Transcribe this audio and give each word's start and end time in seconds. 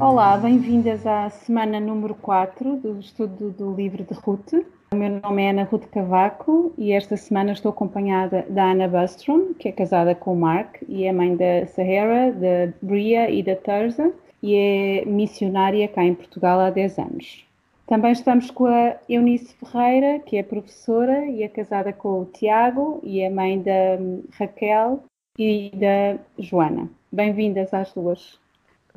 Olá, 0.00 0.36
bem-vindas 0.36 1.04
à 1.04 1.28
semana 1.28 1.80
número 1.80 2.14
4 2.14 2.76
do 2.76 3.00
estudo 3.00 3.50
do 3.50 3.74
livro 3.74 4.04
de 4.04 4.14
Ruth. 4.14 4.52
O 4.92 4.96
meu 4.96 5.20
nome 5.20 5.42
é 5.42 5.50
Ana 5.50 5.64
Ruth 5.64 5.86
Cavaco 5.86 6.72
e 6.78 6.92
esta 6.92 7.16
semana 7.16 7.50
estou 7.50 7.70
acompanhada 7.70 8.46
da 8.48 8.70
Ana 8.70 8.86
Bustrom, 8.86 9.54
que 9.54 9.68
é 9.68 9.72
casada 9.72 10.14
com 10.14 10.34
o 10.34 10.36
Mark 10.36 10.76
e 10.88 11.04
é 11.04 11.12
mãe 11.12 11.36
da 11.36 11.66
Sahara, 11.66 12.30
da 12.30 12.72
Bria 12.80 13.28
e 13.28 13.42
da 13.42 13.56
Terza 13.56 14.12
e 14.40 14.54
é 14.54 15.04
missionária 15.04 15.88
cá 15.88 16.04
em 16.04 16.14
Portugal 16.14 16.60
há 16.60 16.70
10 16.70 16.98
anos. 17.00 17.44
Também 17.84 18.12
estamos 18.12 18.52
com 18.52 18.66
a 18.66 18.94
Eunice 19.08 19.52
Ferreira, 19.56 20.20
que 20.20 20.36
é 20.36 20.44
professora 20.44 21.26
e 21.26 21.42
é 21.42 21.48
casada 21.48 21.92
com 21.92 22.20
o 22.20 22.24
Tiago 22.26 23.00
e 23.02 23.20
é 23.20 23.28
mãe 23.28 23.60
da 23.60 23.98
Raquel 24.38 25.02
e 25.36 25.72
da 25.74 26.20
Joana. 26.38 26.88
Bem-vindas 27.10 27.74
às 27.74 27.92
duas. 27.92 28.38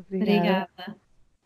Obrigada. 0.07 0.67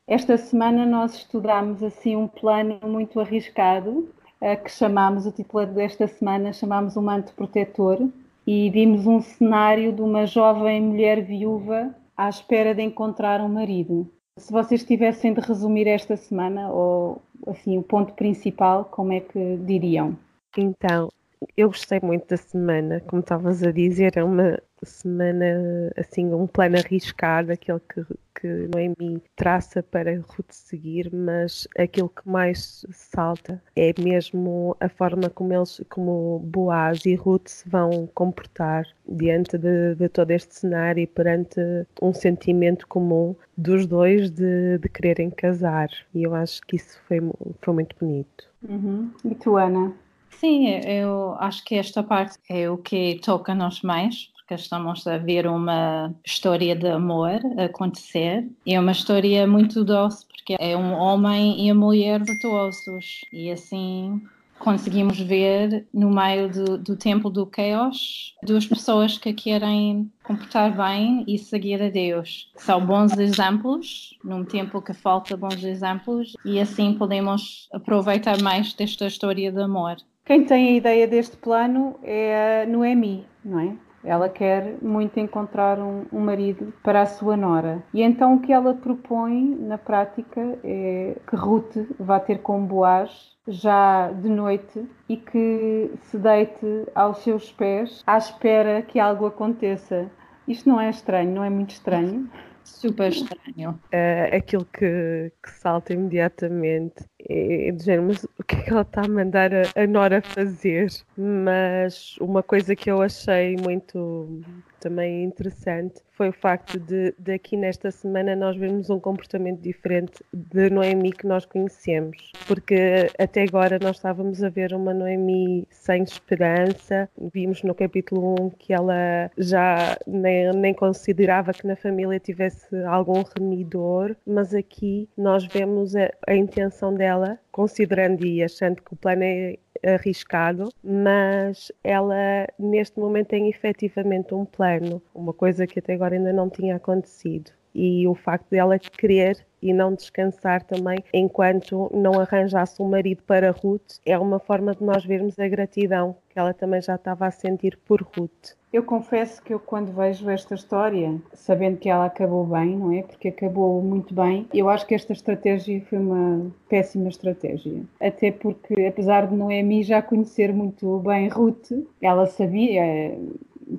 Esta 0.07 0.37
semana 0.37 0.85
nós 0.85 1.15
estudámos 1.15 1.81
assim 1.81 2.15
um 2.15 2.27
plano 2.27 2.79
muito 2.83 3.19
arriscado, 3.19 4.07
eh, 4.39 4.55
que 4.55 4.69
chamámos, 4.69 5.25
o 5.25 5.31
título 5.31 5.65
desta 5.65 6.07
semana, 6.07 6.53
chamámos 6.53 6.95
o 6.95 7.01
manto 7.01 7.33
protetor, 7.33 8.07
e 8.45 8.69
vimos 8.69 9.07
um 9.07 9.19
cenário 9.19 9.91
de 9.91 10.01
uma 10.01 10.27
jovem 10.27 10.79
mulher 10.81 11.23
viúva 11.23 11.95
à 12.15 12.29
espera 12.29 12.75
de 12.75 12.83
encontrar 12.83 13.41
um 13.41 13.49
marido. 13.49 14.07
Se 14.37 14.51
vocês 14.51 14.83
tivessem 14.83 15.33
de 15.33 15.41
resumir 15.41 15.87
esta 15.87 16.15
semana, 16.15 16.69
ou 16.69 17.21
assim, 17.47 17.77
o 17.77 17.83
ponto 17.83 18.13
principal, 18.13 18.85
como 18.85 19.11
é 19.13 19.21
que 19.21 19.57
diriam? 19.57 20.15
Então, 20.55 21.09
eu 21.57 21.69
gostei 21.69 21.99
muito 22.01 22.27
da 22.27 22.37
semana, 22.37 23.01
como 23.07 23.21
estavas 23.21 23.63
a 23.63 23.71
dizer, 23.71 24.15
é 24.17 24.23
uma 24.23 24.59
semana, 24.85 25.91
assim, 25.97 26.33
um 26.33 26.47
plano 26.47 26.77
arriscado, 26.77 27.51
aquele 27.51 27.79
que, 27.79 28.05
que 28.39 28.47
Noemi 28.73 29.21
traça 29.35 29.81
para 29.81 30.19
Ruth 30.19 30.51
seguir, 30.51 31.11
mas 31.13 31.67
aquilo 31.77 32.09
que 32.09 32.27
mais 32.27 32.85
salta 32.91 33.61
é 33.75 33.93
mesmo 33.99 34.75
a 34.79 34.87
forma 34.87 35.29
como 35.29 35.53
eles, 35.53 35.81
como 35.89 36.39
Boaz 36.39 37.05
e 37.05 37.15
Ruth 37.15 37.47
se 37.47 37.69
vão 37.69 38.07
comportar 38.13 38.85
diante 39.07 39.57
de, 39.57 39.95
de 39.95 40.09
todo 40.09 40.31
este 40.31 40.55
cenário 40.55 41.01
e 41.01 41.07
perante 41.07 41.59
um 42.01 42.13
sentimento 42.13 42.87
comum 42.87 43.35
dos 43.57 43.85
dois 43.85 44.29
de, 44.29 44.77
de 44.77 44.89
quererem 44.89 45.29
casar. 45.29 45.89
E 46.13 46.23
eu 46.23 46.35
acho 46.35 46.61
que 46.61 46.75
isso 46.75 46.99
foi, 47.07 47.19
foi 47.61 47.73
muito 47.73 47.95
bonito. 47.99 48.49
Uhum. 48.67 49.11
E 49.23 49.35
tu, 49.35 49.57
Ana? 49.57 49.93
Sim, 50.39 50.67
eu 50.85 51.35
acho 51.39 51.63
que 51.63 51.75
esta 51.75 52.03
parte 52.03 52.37
é 52.49 52.69
o 52.69 52.77
que 52.77 53.19
toca-nos 53.23 53.81
mais, 53.81 54.31
porque 54.45 54.53
estamos 54.53 55.07
a 55.07 55.17
ver 55.17 55.47
uma 55.47 56.13
história 56.23 56.75
de 56.75 56.87
amor 56.87 57.39
acontecer. 57.57 58.47
É 58.65 58.79
uma 58.79 58.91
história 58.91 59.47
muito 59.47 59.83
doce, 59.83 60.23
porque 60.27 60.55
é 60.59 60.77
um 60.77 60.93
homem 60.93 61.65
e 61.65 61.71
a 61.71 61.75
mulher 61.75 62.23
virtuosos. 62.23 63.21
E 63.33 63.49
assim 63.49 64.21
conseguimos 64.59 65.19
ver 65.19 65.87
no 65.91 66.11
meio 66.11 66.49
do, 66.49 66.77
do 66.77 66.95
tempo 66.95 67.29
do 67.29 67.45
caos 67.45 68.33
duas 68.43 68.65
pessoas 68.65 69.17
que 69.17 69.33
querem 69.33 70.09
comportar 70.23 70.77
bem 70.77 71.25
e 71.27 71.39
seguir 71.39 71.81
a 71.81 71.89
Deus. 71.89 72.51
São 72.55 72.85
bons 72.85 73.17
exemplos, 73.17 74.17
num 74.23 74.45
tempo 74.45 74.79
que 74.79 74.93
falta 74.93 75.35
bons 75.35 75.63
exemplos, 75.63 76.33
e 76.45 76.59
assim 76.59 76.93
podemos 76.93 77.67
aproveitar 77.73 78.39
mais 78.43 78.73
desta 78.73 79.07
história 79.07 79.51
de 79.51 79.59
amor. 79.59 79.97
Quem 80.23 80.45
tem 80.45 80.69
a 80.69 80.77
ideia 80.77 81.07
deste 81.07 81.35
plano 81.35 81.99
é 82.03 82.63
a 82.63 82.65
Noemi, 82.65 83.25
não 83.43 83.59
é? 83.59 83.84
Ela 84.05 84.29
quer 84.29 84.77
muito 84.81 85.19
encontrar 85.19 85.79
um, 85.79 86.05
um, 86.11 86.19
marido 86.19 86.73
para 86.83 87.01
a 87.01 87.05
sua 87.05 87.35
nora. 87.35 87.83
E 87.93 88.01
então 88.01 88.35
o 88.35 88.39
que 88.39 88.53
ela 88.53 88.73
propõe 88.73 89.55
na 89.59 89.77
prática 89.77 90.57
é 90.63 91.15
que 91.27 91.35
Ruth 91.35 91.75
vá 91.99 92.19
ter 92.19 92.39
com 92.39 92.65
Boaz 92.65 93.35
já 93.47 94.11
de 94.11 94.29
noite 94.29 94.87
e 95.07 95.17
que 95.17 95.91
se 96.03 96.17
deite 96.17 96.65
aos 96.93 97.19
seus 97.19 97.51
pés 97.51 98.03
à 98.05 98.17
espera 98.17 98.81
que 98.81 98.99
algo 98.99 99.25
aconteça. 99.25 100.09
Isto 100.47 100.69
não 100.69 100.79
é 100.79 100.89
estranho, 100.89 101.31
não 101.31 101.43
é 101.43 101.49
muito 101.49 101.71
estranho? 101.71 102.29
Super 102.63 103.11
estranho. 103.11 103.79
Uh, 103.93 104.35
aquilo 104.35 104.65
que, 104.65 105.31
que, 105.43 105.51
salta 105.51 105.93
imediatamente 105.93 107.05
é, 107.29 107.69
é 107.69 107.71
do 107.71 107.81
género, 107.81 108.07
mas 108.07 108.27
que 108.65 108.71
ela 108.71 108.81
está 108.81 109.01
a 109.05 109.07
mandar 109.07 109.51
a 109.53 109.87
Nora 109.87 110.21
fazer? 110.21 110.91
Mas 111.15 112.17
uma 112.19 112.41
coisa 112.41 112.75
que 112.75 112.89
eu 112.89 113.01
achei 113.01 113.55
muito 113.57 114.41
também 114.79 115.23
interessante 115.23 116.05
foi 116.15 116.29
o 116.29 116.33
facto 116.33 116.79
de, 116.79 117.13
de 117.19 117.33
aqui 117.33 117.57
nesta 117.57 117.91
semana 117.91 118.35
nós 118.35 118.55
vemos 118.55 118.89
um 118.89 118.99
comportamento 118.99 119.59
diferente 119.59 120.23
de 120.33 120.69
Noemi 120.69 121.11
que 121.11 121.27
nós 121.27 121.45
conhecemos, 121.45 122.31
porque 122.47 123.09
até 123.19 123.43
agora 123.43 123.77
nós 123.81 123.97
estávamos 123.97 124.41
a 124.41 124.49
ver 124.49 124.73
uma 124.73 124.93
Noemi 124.93 125.67
sem 125.69 126.03
esperança, 126.03 127.09
vimos 127.33 127.63
no 127.63 127.75
capítulo 127.75 128.35
1 128.39 128.49
que 128.51 128.73
ela 128.73 129.29
já 129.37 129.97
nem, 130.07 130.51
nem 130.53 130.73
considerava 130.73 131.51
que 131.51 131.67
na 131.67 131.75
família 131.75 132.19
tivesse 132.19 132.75
algum 132.85 133.21
remidor, 133.37 134.15
mas 134.25 134.53
aqui 134.53 135.09
nós 135.17 135.45
vemos 135.45 135.95
a, 135.95 136.09
a 136.27 136.35
intenção 136.35 136.93
dela, 136.93 137.37
considerando 137.51 138.25
e 138.25 138.41
achando 138.41 138.81
que 138.81 138.93
o 138.93 138.97
plano 138.97 139.23
é 139.23 139.57
arriscado, 139.83 140.69
mas 140.83 141.71
ela 141.83 142.47
neste 142.57 142.99
momento 142.99 143.27
tem 143.27 143.49
efetivamente 143.49 144.33
um 144.33 144.45
plano, 144.45 145.01
uma 145.13 145.33
coisa 145.33 145.67
que 145.67 145.79
até 145.79 145.93
agora 145.93 146.15
ainda 146.15 146.31
não 146.33 146.49
tinha 146.49 146.75
acontecido. 146.75 147.51
E 147.73 148.07
o 148.07 148.15
facto 148.15 148.49
dela 148.49 148.79
querer 148.79 149.45
e 149.65 149.73
não 149.73 149.95
descansar 149.95 150.61
também 150.61 151.03
enquanto 151.11 151.89
não 151.91 152.19
arranjasse 152.19 152.79
um 152.79 152.87
marido 152.87 153.23
para 153.23 153.49
Ruth 153.49 153.97
é 154.05 154.15
uma 154.17 154.37
forma 154.37 154.75
de 154.75 154.83
nós 154.83 155.03
vermos 155.03 155.39
a 155.39 155.47
gratidão 155.47 156.15
que 156.29 156.37
ela 156.37 156.53
também 156.53 156.81
já 156.81 156.95
estava 156.95 157.25
a 157.25 157.31
sentir 157.31 157.79
por 157.83 158.03
Ruth. 158.03 158.53
Eu 158.71 158.83
confesso 158.83 159.41
que 159.41 159.53
eu 159.53 159.59
quando 159.59 159.91
vejo 159.91 160.29
esta 160.29 160.53
história, 160.53 161.15
sabendo 161.33 161.77
que 161.77 161.89
ela 161.89 162.05
acabou 162.05 162.45
bem, 162.45 162.77
não 162.77 162.91
é? 162.91 163.03
Porque 163.03 163.29
acabou 163.29 163.81
muito 163.81 164.13
bem, 164.13 164.45
eu 164.53 164.67
acho 164.67 164.85
que 164.85 164.93
esta 164.93 165.13
estratégia 165.13 165.81
foi 165.89 165.97
uma 165.97 166.51
péssima 166.67 167.07
estratégia. 167.07 167.81
Até 168.01 168.31
porque, 168.31 168.85
apesar 168.85 169.27
de 169.27 169.35
Noemi 169.35 169.81
já 169.81 170.01
conhecer 170.01 170.53
muito 170.53 170.99
bem 170.99 171.29
Ruth, 171.29 171.71
ela 172.01 172.25
sabia, 172.25 173.17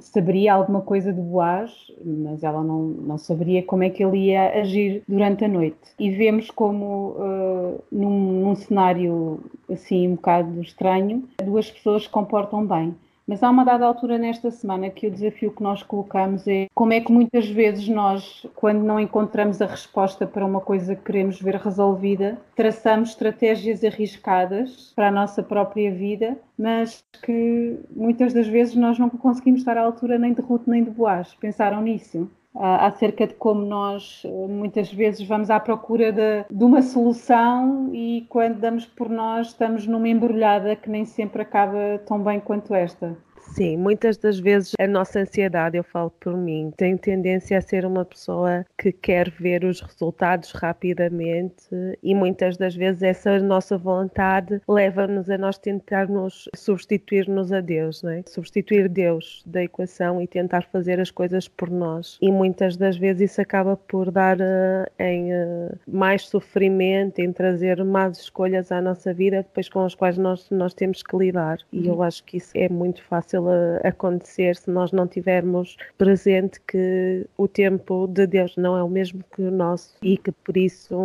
saberia 0.01 0.55
alguma 0.55 0.81
coisa 0.81 1.13
de 1.13 1.21
Boaz, 1.21 1.73
mas 2.05 2.43
ela 2.43 2.63
não, 2.63 2.83
não 2.83 3.19
saberia 3.19 3.63
como 3.63 3.83
é 3.83 3.91
que 3.91 4.05
ele 4.05 4.19
ia 4.19 4.61
agir 4.61 5.03
durante 5.09 5.45
a 5.45 5.49
noite. 5.49 5.79
E 5.99 6.11
vemos 6.11 6.51
como, 6.51 7.17
uh, 7.19 7.85
num, 7.91 8.41
num 8.41 8.55
cenário 8.55 9.41
assim 9.71 10.09
um 10.09 10.15
bocado 10.15 10.61
estranho, 10.61 11.25
duas 11.43 11.71
pessoas 11.71 12.05
se 12.05 12.09
comportam 12.09 12.67
bem. 12.67 12.95
Mas 13.27 13.43
há 13.43 13.51
uma 13.51 13.65
dada 13.65 13.85
altura 13.85 14.19
nesta 14.19 14.53
semana 14.53 14.89
que 14.89 15.09
o 15.09 15.11
desafio 15.11 15.51
que 15.51 15.63
nós 15.63 15.83
colocamos 15.83 16.47
é 16.47 16.69
como 16.73 16.93
é 16.93 17.01
que 17.01 17.11
muitas 17.11 17.49
vezes 17.49 17.89
nós, 17.89 18.47
quando 18.55 18.85
não 18.85 19.01
encontramos 19.01 19.61
a 19.61 19.67
resposta 19.67 20.27
para 20.27 20.47
uma 20.47 20.61
coisa 20.61 20.95
que 20.95 21.03
queremos 21.03 21.41
ver 21.41 21.57
resolvida, 21.57 22.39
traçamos 22.55 23.11
estratégias 23.11 23.83
arriscadas 23.83 24.93
para 24.95 25.09
a 25.09 25.11
nossa 25.11 25.43
própria 25.43 25.91
vida, 25.91 26.39
mas 26.57 27.03
que 27.25 27.77
muitas 27.91 28.33
das 28.33 28.47
vezes 28.47 28.77
nós 28.77 28.97
não 28.97 29.11
conseguimos 29.11 29.61
estar 29.61 29.77
à 29.77 29.83
altura 29.83 30.19
nem 30.19 30.33
de 30.33 30.41
Ruth 30.41 30.67
nem 30.69 30.85
de 30.85 30.91
Boaz. 30.91 31.35
Pensaram 31.35 31.83
nisso? 31.83 32.31
Acerca 32.59 33.27
de 33.27 33.35
como 33.35 33.63
nós 33.63 34.23
eh, 34.25 34.29
muitas 34.49 34.93
vezes 34.93 35.27
vamos 35.27 35.51
à 35.51 35.61
procura 35.61 36.13
de, 36.13 36.45
de, 36.51 36.65
uma 36.65 36.83
solução 36.83 37.91
e 37.93 38.27
quando 38.29 38.59
damos 38.61 38.87
por 38.87 39.09
nós 39.09 39.49
estamos 39.49 39.87
numa 39.87 40.09
embrulhada 40.09 40.75
que 40.77 40.89
nem 40.89 41.05
sempre 41.05 41.43
acaba 41.43 41.99
tão 42.07 42.19
bem 42.23 42.41
quanto 42.41 42.75
esta. 42.75 43.17
Sim, 43.55 43.77
muitas 43.77 44.17
das 44.17 44.39
vezes 44.39 44.73
a 44.79 44.87
nossa 44.87 45.21
ansiedade, 45.21 45.77
eu 45.77 45.85
falo 45.85 46.11
por 46.11 46.37
mim, 46.37 46.73
tem 46.77 46.97
tendência 46.97 47.57
a 47.57 47.61
ser 47.61 47.87
uma 47.87 48.05
pessoa 48.05 48.67
que 48.77 48.93
quer 48.93 49.31
ver 49.31 49.65
os 49.65 49.81
resultados 49.81 50.53
rapidamente 50.53 51.65
e 52.03 52.15
muitas 52.15 52.57
das 52.57 52.75
vezes 52.75 53.03
essa 53.03 53.39
nossa 53.39 53.79
vontade 53.79 54.61
leva-nos 54.69 55.31
a 55.31 55.39
nós 55.39 55.59
tentarmos 55.59 56.49
substituir-nos 56.55 57.53
a 57.53 57.61
Deus, 57.61 58.03
não 58.03 58.11
é? 58.11 58.23
substituir 58.27 58.89
Deus 58.89 59.43
da 59.47 59.63
equação 59.63 60.21
e 60.21 60.27
tentar 60.27 60.65
fazer 60.65 61.01
as 61.01 61.11
coisas 61.11 61.49
por 61.49 61.71
nós. 61.71 62.19
E 62.21 62.31
muitas 62.31 62.77
das 62.77 62.97
vezes 62.97 63.31
isso 63.31 63.41
acaba 63.41 63.77
por 63.77 64.11
dar 64.11 64.39
uh, 64.39 64.87
em 64.99 65.33
uh, 65.33 65.79
mais 65.87 66.29
sofrimento, 66.29 67.21
em 67.21 67.33
trazer 67.33 67.83
más 67.85 68.19
escolhas 68.19 68.71
à 68.71 68.81
nossa 68.81 69.15
vida, 69.15 69.39
depois 69.39 69.69
com 69.69 69.81
as 69.81 69.95
quais 69.95 70.19
nós, 70.19 70.51
nós 70.51 70.75
temos 70.75 71.03
que 71.03 71.17
lidar. 71.17 71.59
E 71.73 71.87
eu 71.87 71.95
uhum. 71.95 72.03
acho 72.03 72.23
que 72.25 72.37
isso 72.37 72.53
é 72.55 72.69
muito 72.69 73.03
fácil 73.03 73.36
fácil 73.37 73.47
acontecer 73.85 74.57
se 74.57 74.71
nós 74.71 74.93
não 74.93 75.07
tivermos 75.07 75.77
presente 75.99 76.61
que 76.61 77.27
o 77.37 77.47
tempo 77.47 78.07
de 78.07 78.27
Deus 78.27 78.57
não 78.57 78.77
é 78.77 78.83
o 78.83 78.89
mesmo 78.89 79.23
que 79.35 79.43
o 79.43 79.51
nosso 79.51 79.97
e 80.03 80.17
que 80.17 80.33
por 80.33 80.57
isso 80.57 80.97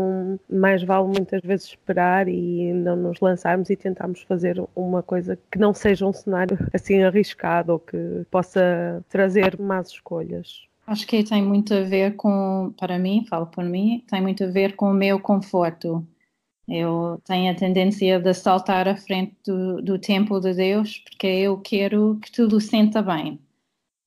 mais 0.50 0.84
vale 0.84 1.08
muitas 1.08 1.42
vezes 1.42 1.68
esperar 1.68 2.28
e 2.28 2.74
não 2.74 2.96
nos 2.96 3.20
lançarmos 3.20 3.70
e 3.70 3.76
tentarmos 3.76 4.22
fazer 4.22 4.64
uma 4.76 5.04
coisa 5.04 5.38
que 5.52 5.60
não 5.60 5.74
seja 5.74 6.06
um 6.06 6.14
cenário 6.14 6.58
assim 6.74 7.04
arriscado 7.04 7.74
ou 7.74 7.80
que 7.80 8.26
possa 8.30 9.04
trazer 9.10 9.60
más 9.60 9.90
escolhas. 9.90 10.64
Acho 10.88 11.08
que 11.08 11.24
tem 11.24 11.44
muito 11.44 11.74
a 11.74 11.82
ver 11.82 12.16
com, 12.16 12.74
para 12.78 12.98
mim, 12.98 13.26
falo 13.30 13.46
por 13.46 13.64
mim, 13.64 14.04
tem 14.10 14.22
muito 14.22 14.44
a 14.44 14.48
ver 14.48 14.76
com 14.76 14.90
o 14.90 14.94
meu 14.94 15.20
conforto. 15.20 16.06
Eu 16.72 17.22
tenho 17.26 17.52
a 17.52 17.56
tendência 17.56 18.18
de 18.18 18.34
saltar 18.34 18.88
à 18.88 18.96
frente 18.96 19.36
do, 19.46 19.82
do 19.82 20.00
templo 20.00 20.40
de 20.40 20.54
Deus 20.54 21.00
porque 21.00 21.28
eu 21.28 21.58
quero 21.58 22.18
que 22.22 22.32
tudo 22.32 22.62
senta 22.62 23.02
bem. 23.02 23.38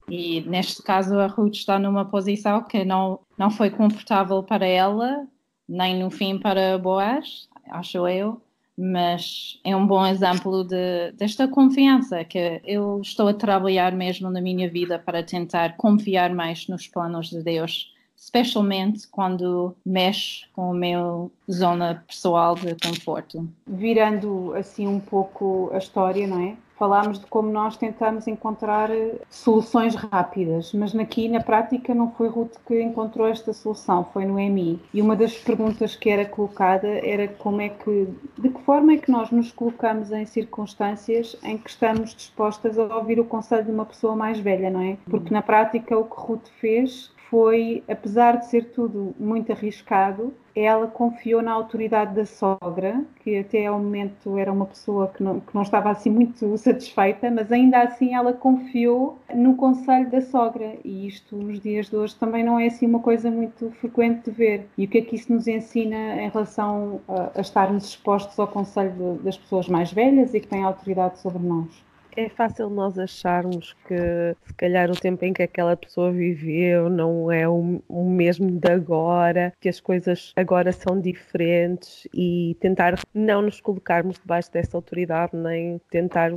E 0.09 0.41
neste 0.43 0.83
caso 0.83 1.19
a 1.19 1.27
Ruth 1.27 1.57
está 1.57 1.79
numa 1.79 2.07
posição 2.07 2.63
que 2.63 2.83
não, 2.83 3.21
não 3.39 3.51
foi 3.51 3.69
confortável 3.69 4.43
para 4.43 4.67
ela, 4.67 5.27
nem 5.69 6.03
no 6.03 6.11
fim 6.11 6.39
para 6.39 6.79
Boaz, 6.79 7.49
acho 7.71 8.09
eu, 8.09 8.41
mas 8.77 9.61
é 9.63 9.77
um 9.77 9.87
bom 9.87 10.07
exemplo 10.07 10.65
de, 10.65 11.13
desta 11.13 11.47
confiança 11.47 12.25
que 12.25 12.63
eu 12.65 13.01
estou 13.03 13.29
a 13.29 13.35
trabalhar 13.35 13.93
mesmo 13.93 14.31
na 14.31 14.41
minha 14.41 14.71
vida 14.71 14.99
para 14.99 15.23
tentar 15.23 15.77
confiar 15.77 16.35
mais 16.35 16.67
nos 16.67 16.89
planos 16.89 17.29
de 17.29 17.43
Deus, 17.43 17.94
especialmente 18.25 19.07
quando 19.09 19.77
mexe 19.85 20.47
com 20.55 20.71
a 20.71 20.75
minha 20.75 21.29
zona 21.51 22.03
pessoal 22.09 22.55
de 22.55 22.75
conforto. 22.75 23.47
Virando 23.67 24.55
assim 24.55 24.87
um 24.87 24.99
pouco 24.99 25.71
a 25.75 25.79
história, 25.79 26.27
não 26.27 26.41
é? 26.41 26.57
falámos 26.77 27.19
de 27.19 27.27
como 27.27 27.51
nós 27.51 27.77
tentamos 27.77 28.27
encontrar 28.27 28.91
eh, 28.91 29.21
soluções 29.31 29.95
rápidas, 29.95 30.73
mas 30.73 30.95
aqui 30.97 31.29
na 31.29 31.41
prática 31.41 31.95
não 31.95 32.11
foi 32.13 32.29
Ruth 32.29 32.57
que 32.67 32.83
encontrou 32.83 33.27
esta 33.29 33.53
solução, 33.53 34.05
foi 34.13 34.25
no 34.25 34.39
EMI. 34.39 34.81
E 34.93 35.01
uma 35.01 35.17
das 35.17 35.35
perguntas 35.35 35.95
que 35.97 36.11
era 36.11 36.25
colocada 36.25 36.89
era 36.89 37.29
como 37.29 37.61
é 37.61 37.69
que, 37.69 38.09
de 38.39 38.49
que 38.49 38.61
forma 38.63 38.93
é 38.93 38.97
que 38.97 39.11
nós 39.11 39.31
nos 39.31 39.53
colocamos 39.53 40.11
em 40.13 40.27
circunstâncias 40.27 41.37
em 41.43 41.57
que 41.57 41.71
estamos 41.71 42.15
dispostas 42.15 42.79
a 42.79 42.97
ouvir 42.97 43.21
o 43.21 43.25
conselho 43.25 43.65
de 43.65 43.71
uma 43.71 43.87
pessoa 43.87 44.17
mais 44.17 44.39
velha, 44.39 44.71
não 44.71 44.81
é? 44.81 44.97
Porque 45.09 45.33
na 45.33 45.43
prática 45.43 45.97
o 45.97 46.05
que 46.05 46.21
Ruth 46.21 46.49
fez 46.61 47.14
foi, 47.31 47.83
apesar 47.89 48.37
de 48.39 48.47
ser 48.47 48.71
tudo 48.71 49.15
muito 49.19 49.53
arriscado, 49.53 50.33
ela 50.55 50.87
confiou 50.87 51.43
na 51.43 51.53
autoridade 51.53 52.15
da 52.15 52.25
sogra, 52.25 53.05
que 53.23 53.39
até 53.39 53.67
ao 53.67 53.79
momento 53.79 54.39
era 54.39 54.53
uma 54.53 54.67
pessoa 54.67 55.09
que 55.09 55.23
não, 55.23 55.41
que 55.41 55.55
não 55.55 55.63
estava 55.63 55.91
assim 55.91 56.11
muito 56.11 56.57
satisfeita, 56.59 57.31
mas 57.31 57.51
ainda 57.51 57.81
assim 57.83 58.15
ela 58.15 58.33
confiou 58.33 59.19
no 59.35 59.57
conselho 59.57 60.09
da 60.11 60.21
sogra. 60.21 60.77
E 60.85 61.07
isto 61.09 61.37
nos 61.37 61.61
dias 61.61 61.89
de 61.91 61.97
hoje 61.97 62.15
também 62.17 62.45
não 62.45 62.59
é 62.59 62.67
assim 62.67 62.87
uma 62.87 63.01
coisa 63.01 63.31
muito 63.31 63.71
frequente 63.73 64.27
de 64.27 64.31
ver. 64.31 64.69
E 64.79 64.85
o 64.85 64.89
que 64.89 64.99
é 64.99 65.03
que 65.03 65.17
isso 65.17 65.33
nos 65.33 65.49
ensina 65.49 66.23
em 66.23 66.29
relação 66.29 67.01
a, 67.09 67.39
a 67.39 67.41
estarmos 67.41 67.85
expostos 67.85 68.39
ao 68.39 68.47
conselho 68.47 68.93
de, 68.93 69.25
das 69.25 69.37
pessoas 69.37 69.69
mais 69.69 69.93
velhas 69.93 70.35
e 70.35 70.41
que 70.41 70.47
têm 70.47 70.63
autoridade 70.63 71.19
sobre 71.19 71.43
nós? 71.43 71.85
É 72.17 72.29
fácil 72.29 72.71
nós 72.71 72.99
acharmos 72.99 73.75
que 73.87 74.37
se 74.47 74.55
calhar 74.55 74.91
o 74.91 74.97
tempo 74.97 75.25
em 75.25 75.33
que 75.33 75.43
aquela 75.43 75.77
pessoa 75.77 76.13
viveu 76.13 76.89
não 76.89 77.31
é 77.31 77.49
o, 77.49 77.83
o, 77.89 78.05
mesmo 78.09 78.51
de 78.51 78.71
agora, 78.71 79.53
que 79.61 79.69
as 79.69 79.81
coisas 79.81 80.33
agora 80.37 80.73
são 80.73 81.01
diferentes 81.01 82.07
e 82.15 82.57
tentar 82.61 82.99
não 83.13 83.43
nos 83.43 83.61
colocarmos 83.61 84.19
debaixo 84.19 84.53
dessa 84.53 84.77
autoridade, 84.77 85.37
nem 85.37 85.81
tentar 85.91 86.31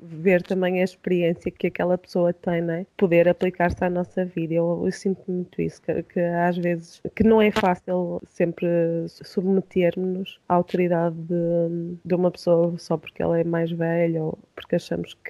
ver 0.00 0.42
também 0.42 0.80
a 0.80 0.84
experiência 0.84 1.50
que 1.50 1.66
aquela 1.66 1.96
pessoa 1.96 2.32
tem, 2.32 2.60
né? 2.60 2.86
poder 2.96 3.28
aplicar-se 3.28 3.82
à 3.84 3.90
nossa 3.90 4.24
vida. 4.24 4.54
Eu, 4.54 4.82
eu 4.84 4.92
sinto 4.92 5.22
muito 5.30 5.60
isso, 5.60 5.80
que, 5.82 6.02
que, 6.02 6.20
às 6.20 6.56
vezes 6.56 7.00
que 7.14 7.24
não 7.24 7.40
é 7.40 7.50
fácil 7.50 8.20
sempre 8.28 8.66
submetermos 9.06 10.38
à 10.48 10.54
autoridade 10.54 11.16
de, 11.16 11.96
de, 12.04 12.14
uma 12.14 12.30
pessoa 12.30 12.76
só 12.78 12.96
porque 12.96 13.22
ela 13.22 13.38
é 13.38 13.44
mais 13.44 13.70
velha 13.70 14.22
ou 14.22 14.38
porque 14.54 14.76
achamos 14.76 15.14
que 15.14 15.23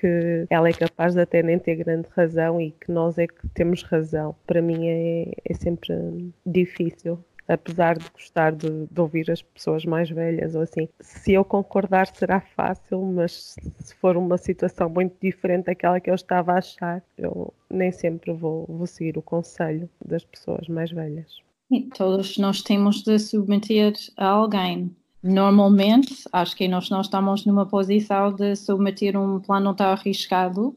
ela 0.51 0.69
é 0.69 0.73
capaz 0.73 1.15
de 1.15 1.21
até 1.21 1.43
nem 1.43 1.59
ter 1.59 1.77
grande 1.77 2.09
razão 2.15 2.61
e 2.61 2.71
que 2.73 2.91
nós 2.91 3.19
é 3.19 3.27
que 3.27 3.49
temos 3.49 3.83
razão. 3.83 4.35
Para 4.47 4.61
mim 4.61 4.89
é, 4.89 5.33
é 5.45 5.55
sempre 5.55 6.33
difícil 6.45 7.19
apesar 7.49 7.99
de 7.99 8.09
gostar 8.11 8.53
de, 8.53 8.87
de, 8.91 9.01
ouvir 9.01 9.31
as 9.31 9.43
pessoas 9.43 9.85
mais 9.85 10.11
velhas 10.11 10.55
ou 10.55 10.63
assim. 10.63 10.89
Se 11.01 11.33
eu 11.33 11.45
concordar 11.45 12.07
será 12.07 12.41
fácil, 12.41 13.03
mas 13.03 13.55
se 13.79 13.95
for 13.97 14.17
uma 14.17 14.39
situação 14.39 14.89
muito 14.89 15.15
diferente 15.21 15.67
daquela 15.67 16.01
que 16.01 16.11
eu 16.11 16.15
estava 16.15 16.53
a 16.53 16.59
achar, 16.59 17.03
eu 17.19 17.53
nem 17.71 17.93
sempre 17.93 18.33
vou, 18.33 18.65
vou 18.67 18.87
seguir 18.87 19.19
o 19.19 19.23
conselho 19.23 19.89
das 20.05 20.25
pessoas 20.25 20.69
mais 20.69 20.91
velhas. 20.91 21.39
E 21.71 21.83
todos 21.83 22.39
nós 22.39 22.63
temos 22.63 23.03
de 23.03 23.19
submeter 23.19 23.95
a 24.17 24.27
alguém. 24.27 24.95
Normalmente, 25.27 26.15
acho 26.31 26.55
que 26.55 26.69
nós 26.69 26.91
não 26.91 27.01
estamos 27.01 27.47
numa 27.47 27.65
posição 27.65 28.31
de 28.31 28.55
submeter 28.55 29.19
um 29.19 29.41
plano 29.41 29.75
tão 29.75 29.87
arriscado, 29.87 30.77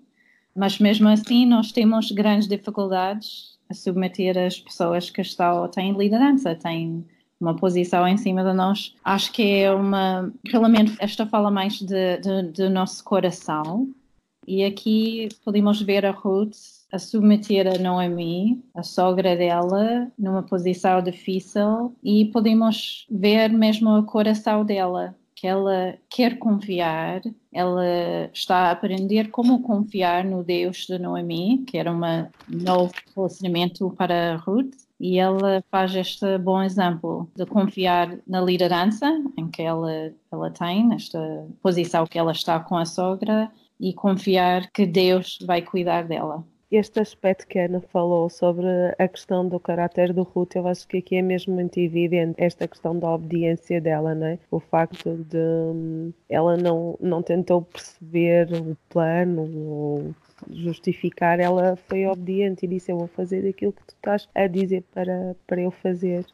mas 0.56 0.80
mesmo 0.80 1.10
assim 1.10 1.46
nós 1.46 1.74
temos 1.74 2.14
grandes 2.14 2.48
dificuldades 2.48 3.60
a 3.70 3.74
submeter 3.74 4.38
as 4.38 4.58
pessoas 4.58 5.10
que 5.10 5.20
estão, 5.20 5.68
têm 5.68 5.92
liderança, 5.92 6.56
têm 6.56 7.06
uma 7.42 7.58
posição 7.58 8.08
em 8.08 8.16
cima 8.16 8.42
de 8.42 8.54
nós. 8.54 8.96
Acho 9.04 9.34
que 9.34 9.60
é 9.60 9.72
uma. 9.74 10.32
Realmente, 10.46 10.96
esta 10.98 11.28
fala 11.28 11.52
mais 11.52 11.82
do 11.82 12.70
nosso 12.70 13.04
coração. 13.04 13.94
E 14.48 14.64
aqui 14.64 15.28
podemos 15.44 15.82
ver 15.82 16.06
a 16.06 16.12
Ruth 16.12 16.56
a 16.92 17.00
submeter 17.00 17.68
a 17.68 17.78
Noemi, 17.78 18.64
a 18.74 18.84
sogra 18.84 19.36
dela, 19.36 20.12
numa 20.18 20.44
posição 20.44 21.02
difícil 21.02 21.96
e 22.04 22.26
podemos 22.26 23.06
ver 23.10 23.50
mesmo 23.50 23.98
o 23.98 24.04
coração 24.04 24.64
dela 24.64 25.16
que 25.38 25.46
ela 25.46 25.96
quer 26.10 26.40
confiar, 26.40 27.22
ela 27.54 27.86
está 28.34 28.56
a 28.56 28.72
aprender 28.72 29.30
como 29.30 29.62
confiar 29.62 30.26
no 30.26 30.44
Deus 30.44 30.88
de 30.88 30.98
Noemi, 30.98 31.64
que 31.68 31.78
era 31.78 31.94
um 31.94 32.02
novo 32.50 32.92
relacionamento 33.16 33.92
para 33.92 34.38
Ruth, 34.38 34.74
e 35.00 35.20
ela 35.20 35.64
faz 35.70 35.94
este 35.94 36.40
bom 36.40 36.64
exemplo 36.64 37.30
de 37.36 37.46
confiar 37.46 38.18
na 38.26 38.42
liderança 38.42 39.06
em 39.38 39.48
que 39.48 39.62
ela, 39.62 40.12
ela 40.32 40.50
tem, 40.50 40.88
nesta 40.88 41.48
posição 41.62 42.08
que 42.08 42.18
ela 42.18 42.32
está 42.32 42.60
com 42.60 42.76
a 42.76 42.86
sogra, 42.86 43.52
e 43.80 43.94
confiar 43.94 44.72
que 44.72 44.88
Deus 44.88 45.38
vai 45.46 45.62
cuidar 45.62 46.08
dela 46.08 46.44
este 46.70 47.00
aspecto 47.00 47.48
que 47.48 47.58
a 47.60 47.66
Ana 47.66 47.82
falou 47.82 48.30
sobre 48.30 48.66
a 48.98 49.08
questão 49.08 49.48
do 49.48 49.60
caráter 49.60 50.12
do 50.14 50.24
Ruth, 50.24 50.56
eu 50.56 50.68
acho 50.68 50.88
que 50.88 50.98
aqui 50.98 51.16
é 51.16 51.22
mesmo 51.22 51.54
muito 51.54 51.78
evidente 51.80 52.36
esta 52.38 52.68
questão 52.68 52.98
da 52.98 53.10
obediência 53.14 53.80
dela, 53.80 54.14
né? 54.14 54.38
O 54.52 54.60
facto 54.60 55.16
de 55.16 55.38
hum, 55.38 56.12
ela 56.30 56.58
não, 56.58 56.98
não 57.00 57.22
tentou 57.22 57.62
perceber 57.62 58.52
o 58.54 58.78
plano 58.90 59.50
ou 59.66 60.16
justificar, 60.52 61.40
ela 61.40 61.76
foi 61.76 62.06
obediente 62.06 62.66
e 62.66 62.68
disse: 62.68 62.92
Eu 62.92 62.98
vou 62.98 63.08
fazer 63.08 63.48
aquilo 63.48 63.72
que 63.72 63.84
tu 63.86 63.96
estás 63.96 64.28
a 64.36 64.48
dizer 64.48 64.84
para, 64.94 65.36
para 65.48 65.62
eu 65.62 65.72
fazer. 65.72 66.26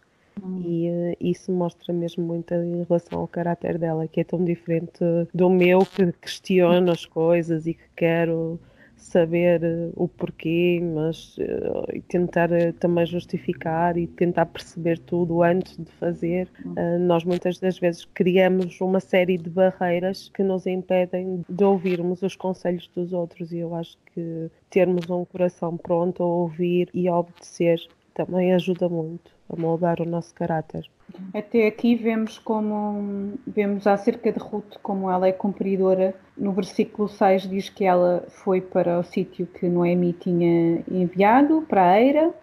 Hum. 0.44 0.64
E 0.66 0.90
uh, 0.90 1.18
isso 1.22 1.52
mostra 1.52 1.94
mesmo 1.94 2.26
muito 2.26 2.56
em 2.56 2.84
relação 2.84 3.20
ao 3.20 3.28
caráter 3.28 3.78
dela, 3.78 4.08
que 4.08 4.22
é 4.22 4.24
tão 4.24 4.44
diferente 4.44 5.00
do 5.32 5.48
meu 5.48 5.86
que 5.86 6.12
questiona 6.14 6.92
as 6.92 7.06
coisas 7.06 7.68
e 7.68 7.76
que 7.76 7.84
quero 7.96 8.60
saber 9.04 9.62
uh, 9.64 9.92
o 9.96 10.08
porquê, 10.08 10.80
mas 10.82 11.38
uh, 11.38 12.02
tentar 12.08 12.52
uh, 12.52 12.74
também 12.80 13.06
justificar 13.06 13.98
e 13.98 14.08
tentar 14.08 14.46
perceber 14.46 14.98
tudo 15.00 15.44
antes 15.44 15.78
de 15.78 15.92
fazer. 15.94 16.48
Uh, 16.66 17.00
nós 17.00 17.24
muitas 17.24 17.60
das 17.60 17.78
vezes 17.78 18.06
criamos 18.06 18.80
uma 18.82 19.00
série 19.00 19.38
de 19.38 19.50
barreiras 19.50 20.30
que 20.30 20.44
nos 20.44 20.66
impedem 20.66 21.44
de 21.50 21.64
ouvirmos 21.64 22.22
os 22.22 22.36
conselhos 22.36 22.90
dos 22.96 23.14
outros 23.14 23.52
e 23.52 23.60
eu 23.60 23.76
acho 23.76 23.98
que 24.14 24.50
termos 24.70 25.10
um 25.10 25.26
coração 25.26 25.78
pronto 25.78 26.24
a 26.24 26.26
ouvir 26.26 26.90
e 26.94 27.08
a 27.08 27.18
obedecer 27.18 27.80
também 28.14 28.54
ajuda 28.54 28.88
muito 28.88 29.33
a 29.50 29.56
moldar 29.56 30.00
o 30.02 30.06
nosso 30.06 30.34
caráter. 30.34 30.90
Até 31.34 31.68
aqui 31.68 31.96
vemos 31.96 32.40
como 32.40 33.34
vemos 33.46 33.86
acerca 33.86 34.32
de 34.32 34.40
Ruth 34.40 34.78
como 34.82 35.10
ela 35.10 35.28
é 35.28 35.32
cumpridora. 35.32 36.16
No 36.38 36.52
versículo 36.54 37.08
6 37.08 37.50
diz 37.50 37.70
que 37.70 37.86
ela 37.86 38.26
foi 38.30 38.62
para 38.62 39.00
o 39.00 39.04
sítio 39.04 39.46
que 39.46 39.68
Noemi 39.68 40.14
tinha 40.14 40.84
enviado, 40.90 41.66
para 41.68 41.92
a 41.92 42.02
Eira, 42.02 42.34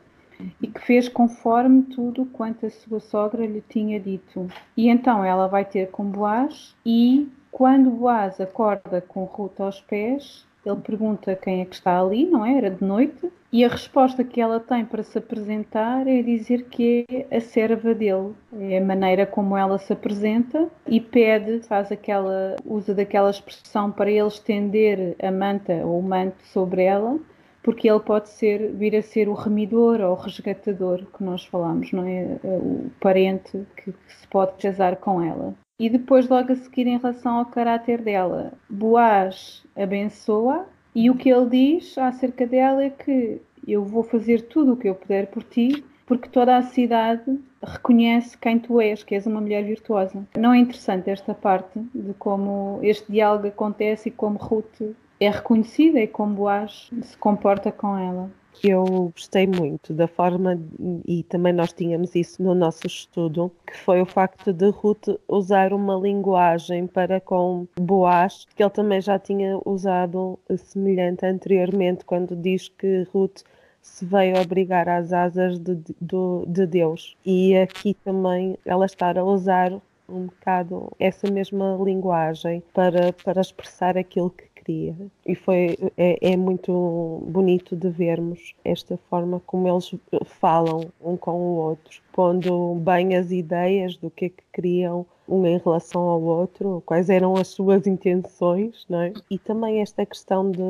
e 0.60 0.66
que 0.66 0.80
fez 0.80 1.08
conforme 1.08 1.82
tudo 1.82 2.26
quanto 2.26 2.66
a 2.66 2.70
sua 2.70 3.00
sogra 3.00 3.46
lhe 3.46 3.62
tinha 3.68 3.98
dito. 3.98 4.46
E 4.76 4.88
então 4.88 5.24
ela 5.24 5.46
vai 5.46 5.64
ter 5.64 5.90
com 5.90 6.04
Boaz 6.04 6.74
e 6.84 7.28
quando 7.50 7.90
Boaz 7.90 8.40
acorda 8.40 9.00
com 9.00 9.24
Ruth 9.24 9.60
aos 9.60 9.80
pés, 9.80 10.46
ele 10.64 10.76
pergunta 10.76 11.34
quem 11.34 11.62
é 11.62 11.64
que 11.64 11.74
está 11.74 12.00
ali, 12.00 12.24
não 12.26 12.44
é? 12.44 12.56
Era 12.56 12.70
de 12.70 12.84
noite. 12.84 13.30
E 13.52 13.64
a 13.64 13.68
resposta 13.68 14.22
que 14.22 14.40
ela 14.40 14.60
tem 14.60 14.84
para 14.84 15.02
se 15.02 15.18
apresentar 15.18 16.06
é 16.06 16.22
dizer 16.22 16.66
que 16.66 17.04
é 17.10 17.36
a 17.36 17.40
serva 17.40 17.92
dele. 17.92 18.32
É 18.60 18.78
a 18.78 18.84
maneira 18.84 19.26
como 19.26 19.56
ela 19.56 19.76
se 19.76 19.92
apresenta 19.92 20.68
e 20.86 21.00
pede, 21.00 21.60
faz 21.66 21.90
aquela, 21.90 22.54
usa 22.64 22.94
daquela 22.94 23.28
expressão 23.28 23.90
para 23.90 24.08
ele 24.08 24.28
estender 24.28 25.16
a 25.20 25.32
manta 25.32 25.72
ou 25.84 25.98
o 25.98 26.02
manto 26.02 26.40
sobre 26.44 26.84
ela, 26.84 27.18
porque 27.60 27.90
ele 27.90 27.98
pode 27.98 28.28
ser, 28.28 28.70
vir 28.72 28.94
a 28.94 29.02
ser 29.02 29.28
o 29.28 29.34
remidor 29.34 30.00
ou 30.00 30.12
o 30.12 30.20
resgatador 30.20 31.04
que 31.06 31.24
nós 31.24 31.44
falamos, 31.44 31.90
não 31.90 32.06
é? 32.06 32.38
O 32.44 32.88
parente 33.00 33.66
que, 33.76 33.92
que 33.92 34.14
se 34.14 34.28
pode 34.28 34.52
casar 34.62 34.94
com 34.96 35.20
ela. 35.20 35.54
E 35.78 35.90
depois, 35.90 36.28
logo 36.28 36.52
a 36.52 36.56
seguir, 36.56 36.86
em 36.86 36.98
relação 36.98 37.38
ao 37.38 37.46
caráter 37.46 38.00
dela, 38.00 38.52
Boaz 38.68 39.64
abençoa 39.74 40.66
e 40.94 41.10
o 41.10 41.14
que 41.14 41.28
ele 41.28 41.48
diz 41.48 41.96
acerca 41.98 42.46
dela 42.46 42.82
é 42.82 42.90
que 42.90 43.40
eu 43.66 43.84
vou 43.84 44.02
fazer 44.02 44.42
tudo 44.42 44.72
o 44.72 44.76
que 44.76 44.88
eu 44.88 44.94
puder 44.94 45.26
por 45.28 45.42
ti, 45.42 45.84
porque 46.06 46.28
toda 46.28 46.56
a 46.56 46.62
cidade 46.62 47.38
reconhece 47.62 48.36
quem 48.36 48.58
tu 48.58 48.80
és, 48.80 49.02
que 49.02 49.14
és 49.14 49.26
uma 49.26 49.40
mulher 49.40 49.64
virtuosa. 49.64 50.26
Não 50.36 50.52
é 50.52 50.58
interessante 50.58 51.10
esta 51.10 51.34
parte 51.34 51.78
de 51.94 52.14
como 52.14 52.80
este 52.82 53.12
diálogo 53.12 53.46
acontece 53.46 54.08
e 54.08 54.12
como 54.12 54.38
Ruth 54.38 54.80
é 55.20 55.30
reconhecida 55.30 56.00
e 56.00 56.08
como 56.08 56.34
Boaz 56.34 56.90
se 57.02 57.16
comporta 57.16 57.70
com 57.70 57.96
ela 57.96 58.30
eu 58.62 59.10
gostei 59.14 59.46
muito 59.46 59.94
da 59.94 60.06
forma, 60.06 60.60
e 61.06 61.22
também 61.24 61.52
nós 61.52 61.72
tínhamos 61.72 62.14
isso 62.14 62.42
no 62.42 62.54
nosso 62.54 62.86
estudo, 62.86 63.50
que 63.66 63.76
foi 63.76 64.00
o 64.02 64.06
facto 64.06 64.52
de 64.52 64.68
Ruth 64.70 65.08
usar 65.26 65.72
uma 65.72 65.94
linguagem 65.96 66.86
para 66.86 67.20
com 67.20 67.66
Boaz, 67.78 68.46
que 68.54 68.62
ele 68.62 68.70
também 68.70 69.00
já 69.00 69.18
tinha 69.18 69.58
usado 69.64 70.38
semelhante 70.56 71.24
anteriormente, 71.24 72.04
quando 72.04 72.36
diz 72.36 72.68
que 72.68 73.06
Ruth 73.12 73.42
se 73.80 74.04
veio 74.04 74.38
abrigar 74.38 74.88
às 74.88 75.12
asas 75.12 75.58
de, 75.58 75.74
de, 75.74 76.46
de 76.46 76.66
Deus. 76.66 77.16
E 77.24 77.56
aqui 77.56 77.94
também 78.04 78.58
ela 78.64 78.84
está 78.84 79.18
a 79.18 79.24
usar 79.24 79.72
um 80.08 80.26
bocado 80.26 80.92
essa 80.98 81.30
mesma 81.30 81.78
linguagem 81.82 82.62
para, 82.74 83.12
para 83.24 83.40
expressar 83.40 83.96
aquilo 83.96 84.30
que 84.30 84.44
queria. 84.60 84.94
E 85.26 85.34
foi, 85.34 85.76
é, 85.96 86.32
é, 86.32 86.36
muito 86.36 87.22
bonito 87.26 87.74
de 87.76 87.88
vermos 87.88 88.54
esta 88.64 88.96
forma 89.08 89.40
como 89.46 89.68
eles 89.68 89.94
falam 90.24 90.90
um 91.00 91.16
com 91.16 91.32
o 91.32 91.56
outro, 91.56 92.00
pondo 92.12 92.74
bem 92.76 93.16
as 93.16 93.30
ideias 93.30 93.96
do 93.96 94.10
que 94.10 94.26
é 94.26 94.28
que 94.28 94.42
queriam 94.52 95.06
um 95.28 95.46
em 95.46 95.58
relação 95.58 96.02
ao 96.02 96.20
outro, 96.20 96.82
quais 96.84 97.08
eram 97.08 97.36
as 97.36 97.48
suas 97.48 97.86
intenções, 97.86 98.84
não 98.88 99.00
é? 99.00 99.12
E 99.30 99.38
também 99.38 99.80
esta 99.80 100.04
questão 100.04 100.50
de, 100.50 100.60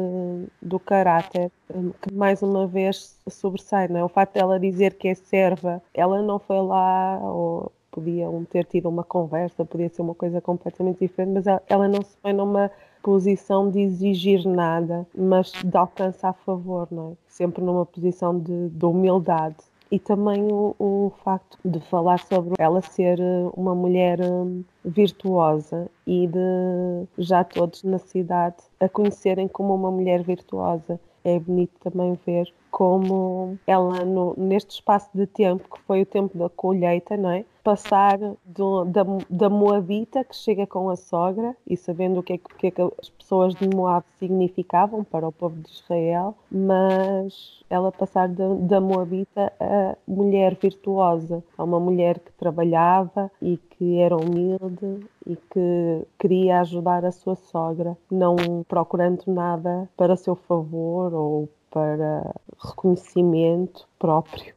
do 0.61 0.79
caráter, 0.79 1.51
hum, 1.75 1.93
que 2.03 2.13
mais 2.13 2.43
uma 2.43 2.67
vez 2.67 3.19
sobressai, 3.29 3.89
não 3.89 4.01
é? 4.01 4.05
O 4.05 4.09
facto 4.09 4.35
dela 4.35 4.61
dizer 4.61 4.95
que 4.95 5.09
é 5.09 5.15
serva, 5.15 5.83
ela 5.95 6.21
não 6.21 6.39
foi 6.39 6.61
lá 6.61 7.19
ou 7.23 7.73
podiam 7.91 8.45
ter 8.45 8.65
tido 8.67 8.89
uma 8.89 9.03
conversa, 9.03 9.65
podia 9.65 9.89
ser 9.89 10.03
uma 10.03 10.15
coisa 10.15 10.41
completamente 10.41 11.01
diferente, 11.01 11.33
mas 11.33 11.47
ela, 11.47 11.63
ela 11.67 11.89
não 11.89 12.03
se 12.03 12.17
foi 12.23 12.33
numa 12.33 12.71
posição 13.03 13.71
de 13.71 13.81
exigir 13.81 14.47
nada, 14.47 15.07
mas 15.17 15.53
de 15.53 15.77
alcance 15.77 16.25
a 16.25 16.33
favor, 16.33 16.89
não 16.91 17.13
é? 17.13 17.15
Sempre 17.27 17.63
numa 17.63 17.87
posição 17.87 18.39
de, 18.39 18.69
de 18.69 18.85
humildade. 18.85 19.57
E 19.91 19.99
também 19.99 20.53
o, 20.53 20.75
o, 20.79 21.13
facto 21.25 21.59
de 21.65 21.81
falar 21.81 22.21
sobre 22.21 22.55
ela 22.59 22.81
ser 22.81 23.19
eh, 23.19 23.51
uma 23.57 23.75
mulher 23.75 24.21
eh, 24.21 24.63
virtuosa 24.85 25.91
e 26.07 26.29
de 26.29 27.09
já 27.19 27.43
todos 27.43 27.83
na 27.83 27.99
cidade 27.99 28.59
a 28.79 28.89
conhecerem 28.89 29.49
como 29.49 29.75
uma 29.75 29.91
mulher 29.91 30.23
virtuosa. 30.23 31.01
É 31.25 31.41
bonito 31.41 31.73
também 31.81 32.17
ver 32.25 32.53
como 32.71 33.59
ela, 33.67 34.05
no, 34.05 34.33
neste 34.39 34.75
espaço 34.75 35.11
de 35.13 35.27
tempo, 35.27 35.69
que 35.69 35.81
foi 35.83 36.03
o 36.03 36.07
tempo 36.07 36.39
da 36.39 36.49
colheita, 36.49 37.17
não 37.17 37.31
é? 37.31 37.45
Passar 37.63 38.19
do, 38.45 38.85
da, 38.85 39.05
da 39.29 39.49
Moabita 39.49 40.25
que 40.25 40.35
chega 40.35 40.67
com 40.67 40.89
a 40.91 40.97
sogra 40.97 41.57
e 41.67 41.77
sabendo 41.77 42.21
o 42.21 42.23
que 42.23 42.35
é 42.35 42.39
que, 42.39 42.67
é 42.67 42.71
que 42.71 42.83
as 42.83 43.09
pessoas 43.09 43.55
de 43.55 43.69
Moab 43.69 44.05
significavam 44.19 45.05
para 45.05 45.27
o 45.27 45.33
povo 45.33 45.57
de 45.57 45.71
Israel, 45.71 46.35
mas 46.51 47.63
ela 47.69 47.93
passar 47.93 48.29
de, 48.29 48.55
da 48.63 48.81
Moabita 48.81 49.53
a 49.61 49.97
mulher 50.07 50.57
virtuosa, 50.61 51.43
a 51.57 51.65
uma 51.65 51.81
mulher 51.81 52.19
que 52.19 52.33
trabalhava 52.33 53.31
e 53.41 53.57
que 53.57 53.99
era 53.99 54.17
humilde 54.17 55.07
e 55.27 55.37
que 55.37 56.07
queria 56.19 56.61
ajudar 56.61 57.05
a 57.05 57.13
sua 57.13 57.37
sogra, 57.37 57.97
não 58.11 58.37
procurando 58.67 59.23
nada 59.27 59.89
para 59.97 60.17
seu 60.17 60.35
favor 60.35 61.15
ou 61.15 61.49
para 61.71 62.35
reconhecimento 62.59 63.89
próprio. 63.99 64.55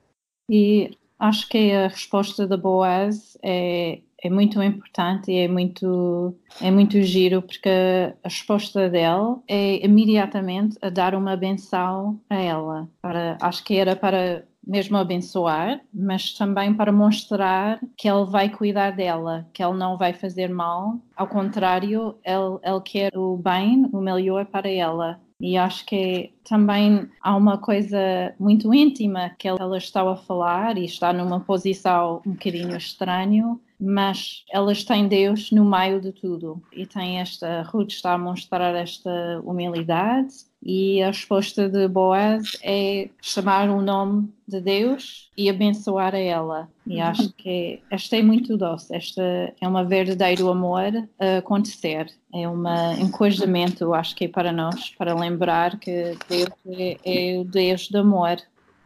E 0.49 0.97
acho 1.23 1.47
que 1.47 1.71
a 1.71 1.87
resposta 1.87 2.45
da 2.45 2.57
Boaz 2.57 3.37
é, 3.41 4.01
é 4.21 4.29
muito 4.29 4.61
importante 4.61 5.31
e 5.31 5.37
é 5.37 5.47
muito, 5.47 6.35
é 6.61 6.69
muito 6.69 7.01
giro, 7.01 7.41
porque 7.41 7.69
a 7.69 8.27
resposta 8.27 8.89
dela 8.89 9.41
é 9.47 9.83
imediatamente 9.85 10.77
a 10.81 10.89
dar 10.89 11.15
uma 11.15 11.37
benção 11.37 12.19
a 12.29 12.35
ela. 12.35 12.89
Para, 13.01 13.37
acho 13.41 13.63
que 13.63 13.75
era 13.75 13.95
para 13.95 14.43
mesmo 14.65 14.97
abençoar, 14.97 15.81
mas 15.93 16.33
também 16.33 16.73
para 16.73 16.91
mostrar 16.91 17.79
que 17.97 18.09
ele 18.09 18.25
vai 18.25 18.49
cuidar 18.49 18.91
dela, 18.91 19.47
que 19.53 19.63
ele 19.63 19.77
não 19.77 19.97
vai 19.97 20.13
fazer 20.13 20.49
mal. 20.49 20.99
Ao 21.15 21.27
contrário, 21.27 22.15
ele, 22.23 22.59
ele 22.63 22.81
quer 22.81 23.17
o 23.17 23.37
bem, 23.37 23.87
o 23.91 23.99
melhor 23.99 24.45
para 24.45 24.69
ela. 24.69 25.19
E 25.43 25.57
acho 25.57 25.85
que 25.85 26.31
também 26.47 27.09
há 27.21 27.35
uma 27.35 27.57
coisa 27.57 28.33
muito 28.39 28.73
íntima 28.73 29.31
que 29.37 29.45
ela 29.45 29.77
está 29.77 30.09
a 30.09 30.15
falar 30.15 30.77
e 30.77 30.85
está 30.85 31.11
numa 31.11 31.41
posição 31.41 32.21
um 32.25 32.31
bocadinho 32.31 32.77
estranho, 32.77 33.59
mas 33.77 34.45
elas 34.49 34.85
têm 34.85 35.05
Deus 35.05 35.51
no 35.51 35.65
meio 35.65 35.99
de 35.99 36.13
tudo. 36.13 36.63
E 36.71 36.85
tem 36.85 37.19
esta, 37.19 37.61
Ruth 37.63 37.89
está 37.89 38.13
a 38.13 38.17
mostrar 38.17 38.73
esta 38.73 39.41
humildade 39.43 40.33
e 40.65 41.01
a 41.03 41.07
resposta 41.07 41.67
de 41.67 41.87
Boaz 41.89 42.57
é 42.63 43.09
chamar 43.21 43.69
o 43.69 43.81
nome 43.81 44.29
de 44.47 44.61
Deus 44.61 45.29
e 45.35 45.49
abençoar 45.49 46.15
a 46.15 46.19
ela. 46.19 46.69
E 46.87 46.95
uhum. 46.95 47.03
acho 47.03 47.33
que 47.33 47.81
esta 47.91 48.15
é 48.15 48.21
muito 48.21 48.57
doce, 48.57 48.95
esta 48.95 49.21
é 49.59 49.67
um 49.67 49.85
verdadeiro 49.85 50.49
amor 50.49 50.91
a 51.19 51.37
acontecer. 51.37 52.07
É 52.33 52.47
um 52.47 52.63
encorajamento, 52.99 53.93
acho 53.93 54.15
que 54.15 54.25
é 54.25 54.27
para 54.29 54.51
nós, 54.53 54.89
para 54.97 55.13
lembrar 55.13 55.77
que 55.77 56.17
Deus 56.29 56.49
é, 56.67 56.97
é 57.03 57.39
o 57.39 57.43
Deus 57.43 57.89
do 57.89 57.97
amor 57.97 58.37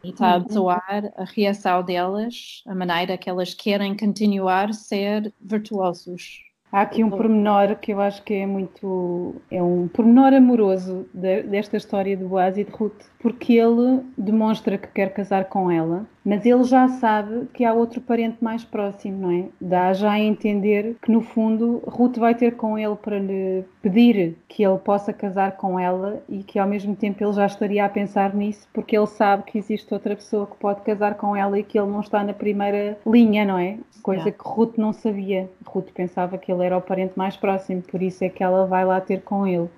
e 0.02 0.10
está 0.10 0.26
a 0.26 0.30
uhum. 0.30 0.36
abençoar 0.36 1.12
a 1.16 1.24
reação 1.24 1.82
delas, 1.82 2.62
a 2.66 2.74
maneira 2.74 3.16
que 3.16 3.30
elas 3.30 3.54
querem 3.54 3.96
continuar 3.96 4.70
a 4.70 4.72
ser 4.72 5.32
virtuosos 5.40 6.47
Há 6.70 6.82
aqui 6.82 7.02
um 7.02 7.08
pormenor 7.08 7.76
que 7.76 7.92
eu 7.92 8.00
acho 8.00 8.22
que 8.22 8.34
é 8.34 8.46
muito. 8.46 9.36
é 9.50 9.62
um 9.62 9.88
pormenor 9.88 10.34
amoroso 10.34 11.08
de, 11.14 11.42
desta 11.42 11.78
história 11.78 12.14
de 12.14 12.24
Boaz 12.24 12.58
e 12.58 12.64
de 12.64 12.70
Ruth, 12.70 13.04
porque 13.18 13.54
ele 13.54 14.02
demonstra 14.16 14.76
que 14.76 14.88
quer 14.88 15.12
casar 15.14 15.46
com 15.46 15.70
ela, 15.70 16.06
mas 16.28 16.44
ele 16.44 16.62
já 16.64 16.86
sabe 16.88 17.46
que 17.54 17.64
há 17.64 17.72
outro 17.72 18.02
parente 18.02 18.36
mais 18.44 18.62
próximo, 18.62 19.18
não 19.18 19.30
é? 19.30 19.44
Dá 19.58 19.94
já 19.94 20.12
a 20.12 20.20
entender 20.20 20.96
que 21.00 21.10
no 21.10 21.22
fundo 21.22 21.82
Ruth 21.86 22.18
vai 22.18 22.34
ter 22.34 22.54
com 22.54 22.78
ele 22.78 22.96
para 22.96 23.18
lhe 23.18 23.64
pedir 23.80 24.36
que 24.46 24.62
ele 24.62 24.76
possa 24.76 25.10
casar 25.10 25.52
com 25.52 25.80
ela 25.80 26.22
e 26.28 26.42
que 26.42 26.58
ao 26.58 26.68
mesmo 26.68 26.94
tempo 26.94 27.24
ele 27.24 27.32
já 27.32 27.46
estaria 27.46 27.82
a 27.82 27.88
pensar 27.88 28.34
nisso, 28.34 28.68
porque 28.74 28.94
ele 28.94 29.06
sabe 29.06 29.44
que 29.44 29.56
existe 29.56 29.94
outra 29.94 30.14
pessoa 30.14 30.46
que 30.46 30.56
pode 30.56 30.82
casar 30.82 31.14
com 31.14 31.34
ela 31.34 31.58
e 31.58 31.62
que 31.62 31.78
ele 31.78 31.90
não 31.90 32.00
está 32.00 32.22
na 32.22 32.34
primeira 32.34 32.98
linha, 33.06 33.46
não 33.46 33.58
é? 33.58 33.78
Coisa 34.02 34.30
que 34.30 34.44
Ruth 34.46 34.76
não 34.76 34.92
sabia. 34.92 35.48
Ruth 35.64 35.88
pensava 35.94 36.36
que 36.36 36.52
ele 36.52 36.64
era 36.64 36.76
o 36.76 36.82
parente 36.82 37.14
mais 37.16 37.38
próximo, 37.38 37.80
por 37.80 38.02
isso 38.02 38.22
é 38.22 38.28
que 38.28 38.44
ela 38.44 38.66
vai 38.66 38.84
lá 38.84 39.00
ter 39.00 39.22
com 39.22 39.46
ele. 39.46 39.70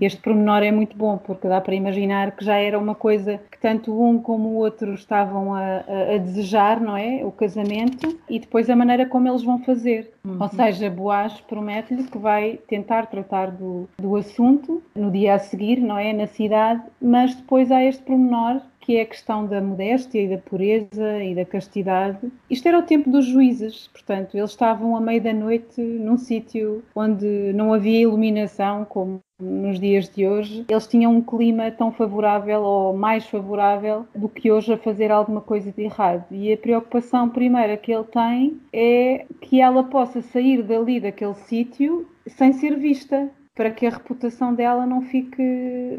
Este 0.00 0.20
pormenor 0.20 0.62
é 0.62 0.70
muito 0.70 0.96
bom 0.96 1.18
porque 1.18 1.48
dá 1.48 1.60
para 1.60 1.74
imaginar 1.74 2.32
que 2.32 2.44
já 2.44 2.56
era 2.56 2.78
uma 2.78 2.94
coisa 2.94 3.40
que 3.50 3.58
tanto 3.58 3.92
um 4.00 4.20
como 4.20 4.50
o 4.50 4.54
outro 4.56 4.94
estavam 4.94 5.54
a, 5.54 5.60
a, 5.60 6.14
a 6.14 6.18
desejar, 6.18 6.80
não 6.80 6.96
é? 6.96 7.24
O 7.24 7.32
casamento 7.32 8.18
e 8.28 8.38
depois 8.38 8.68
a 8.68 8.76
maneira 8.76 9.06
como 9.06 9.28
eles 9.28 9.42
vão 9.42 9.58
fazer. 9.60 10.12
Uhum. 10.24 10.38
Ou 10.40 10.48
seja, 10.48 10.90
Boaz 10.90 11.40
promete-lhe 11.40 12.04
que 12.04 12.18
vai 12.18 12.58
tentar 12.68 13.06
tratar 13.06 13.50
do, 13.50 13.88
do 13.98 14.16
assunto 14.16 14.82
no 14.94 15.10
dia 15.10 15.34
a 15.34 15.38
seguir, 15.38 15.80
não 15.80 15.98
é? 15.98 16.12
Na 16.12 16.26
cidade, 16.26 16.82
mas 17.00 17.34
depois 17.34 17.70
há 17.70 17.84
este 17.84 18.02
pormenor 18.02 18.60
que 18.88 18.96
é 18.96 19.02
a 19.02 19.06
questão 19.06 19.46
da 19.46 19.60
modéstia 19.60 20.22
e 20.22 20.28
da 20.28 20.38
pureza 20.38 21.22
e 21.22 21.34
da 21.34 21.44
castidade. 21.44 22.32
Isto 22.48 22.68
era 22.68 22.78
o 22.78 22.82
tempo 22.82 23.10
dos 23.10 23.26
juízes, 23.26 23.86
portanto, 23.88 24.34
eles 24.34 24.48
estavam 24.48 24.96
à 24.96 25.00
meia 25.00 25.20
da 25.20 25.32
noite 25.34 25.78
num 25.78 26.16
sítio 26.16 26.82
onde 26.96 27.52
não 27.52 27.74
havia 27.74 28.00
iluminação 28.00 28.86
como 28.86 29.20
nos 29.40 29.78
dias 29.78 30.08
de 30.08 30.26
hoje. 30.26 30.64
Eles 30.68 30.86
tinham 30.86 31.14
um 31.14 31.22
clima 31.22 31.70
tão 31.70 31.92
favorável 31.92 32.62
ou 32.62 32.96
mais 32.96 33.26
favorável 33.26 34.06
do 34.14 34.28
que 34.28 34.50
hoje 34.50 34.72
a 34.72 34.78
fazer 34.78 35.10
alguma 35.10 35.40
coisa 35.40 35.70
de 35.70 35.82
errado. 35.82 36.24
E 36.30 36.52
a 36.52 36.56
preocupação 36.56 37.28
primeira 37.28 37.76
que 37.76 37.92
ele 37.92 38.04
tem 38.04 38.60
é 38.72 39.26
que 39.40 39.60
ela 39.60 39.84
possa 39.84 40.20
sair 40.20 40.62
dali 40.62 41.00
daquele 41.00 41.34
sítio 41.34 42.08
sem 42.26 42.52
ser 42.52 42.76
vista 42.76 43.30
para 43.58 43.72
que 43.72 43.84
a 43.84 43.90
reputação 43.90 44.54
dela 44.54 44.86
não 44.86 45.02
fique 45.02 45.42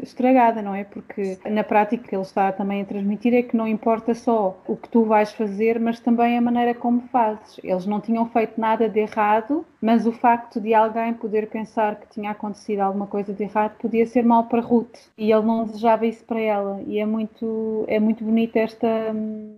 estragada, 0.02 0.62
não 0.62 0.74
é? 0.74 0.82
Porque 0.82 1.38
na 1.44 1.62
prática 1.62 2.08
que 2.08 2.16
ele 2.16 2.22
está 2.22 2.50
também 2.50 2.80
a 2.80 2.86
transmitir 2.86 3.34
é 3.34 3.42
que 3.42 3.54
não 3.54 3.68
importa 3.68 4.14
só 4.14 4.58
o 4.66 4.74
que 4.74 4.88
tu 4.88 5.04
vais 5.04 5.30
fazer, 5.32 5.78
mas 5.78 6.00
também 6.00 6.38
a 6.38 6.40
maneira 6.40 6.72
como 6.72 7.02
fazes. 7.12 7.60
Eles 7.62 7.84
não 7.84 8.00
tinham 8.00 8.24
feito 8.30 8.58
nada 8.58 8.88
de 8.88 9.00
errado, 9.00 9.66
mas 9.80 10.06
o 10.06 10.12
facto 10.12 10.60
de 10.60 10.74
alguém 10.74 11.14
poder 11.14 11.48
pensar 11.48 11.96
que 11.96 12.08
tinha 12.08 12.30
acontecido 12.30 12.80
alguma 12.80 13.06
coisa 13.06 13.32
de 13.32 13.42
errado 13.42 13.76
podia 13.78 14.06
ser 14.06 14.24
mal 14.24 14.44
para 14.44 14.60
Ruth 14.60 14.96
e 15.16 15.32
ele 15.32 15.46
não 15.46 15.64
desejava 15.64 16.06
isso 16.06 16.24
para 16.24 16.40
ela 16.40 16.82
e 16.86 16.98
é 16.98 17.06
muito 17.06 17.84
é 17.86 17.98
muito 17.98 18.22
bonita 18.24 18.58
esta 18.58 18.88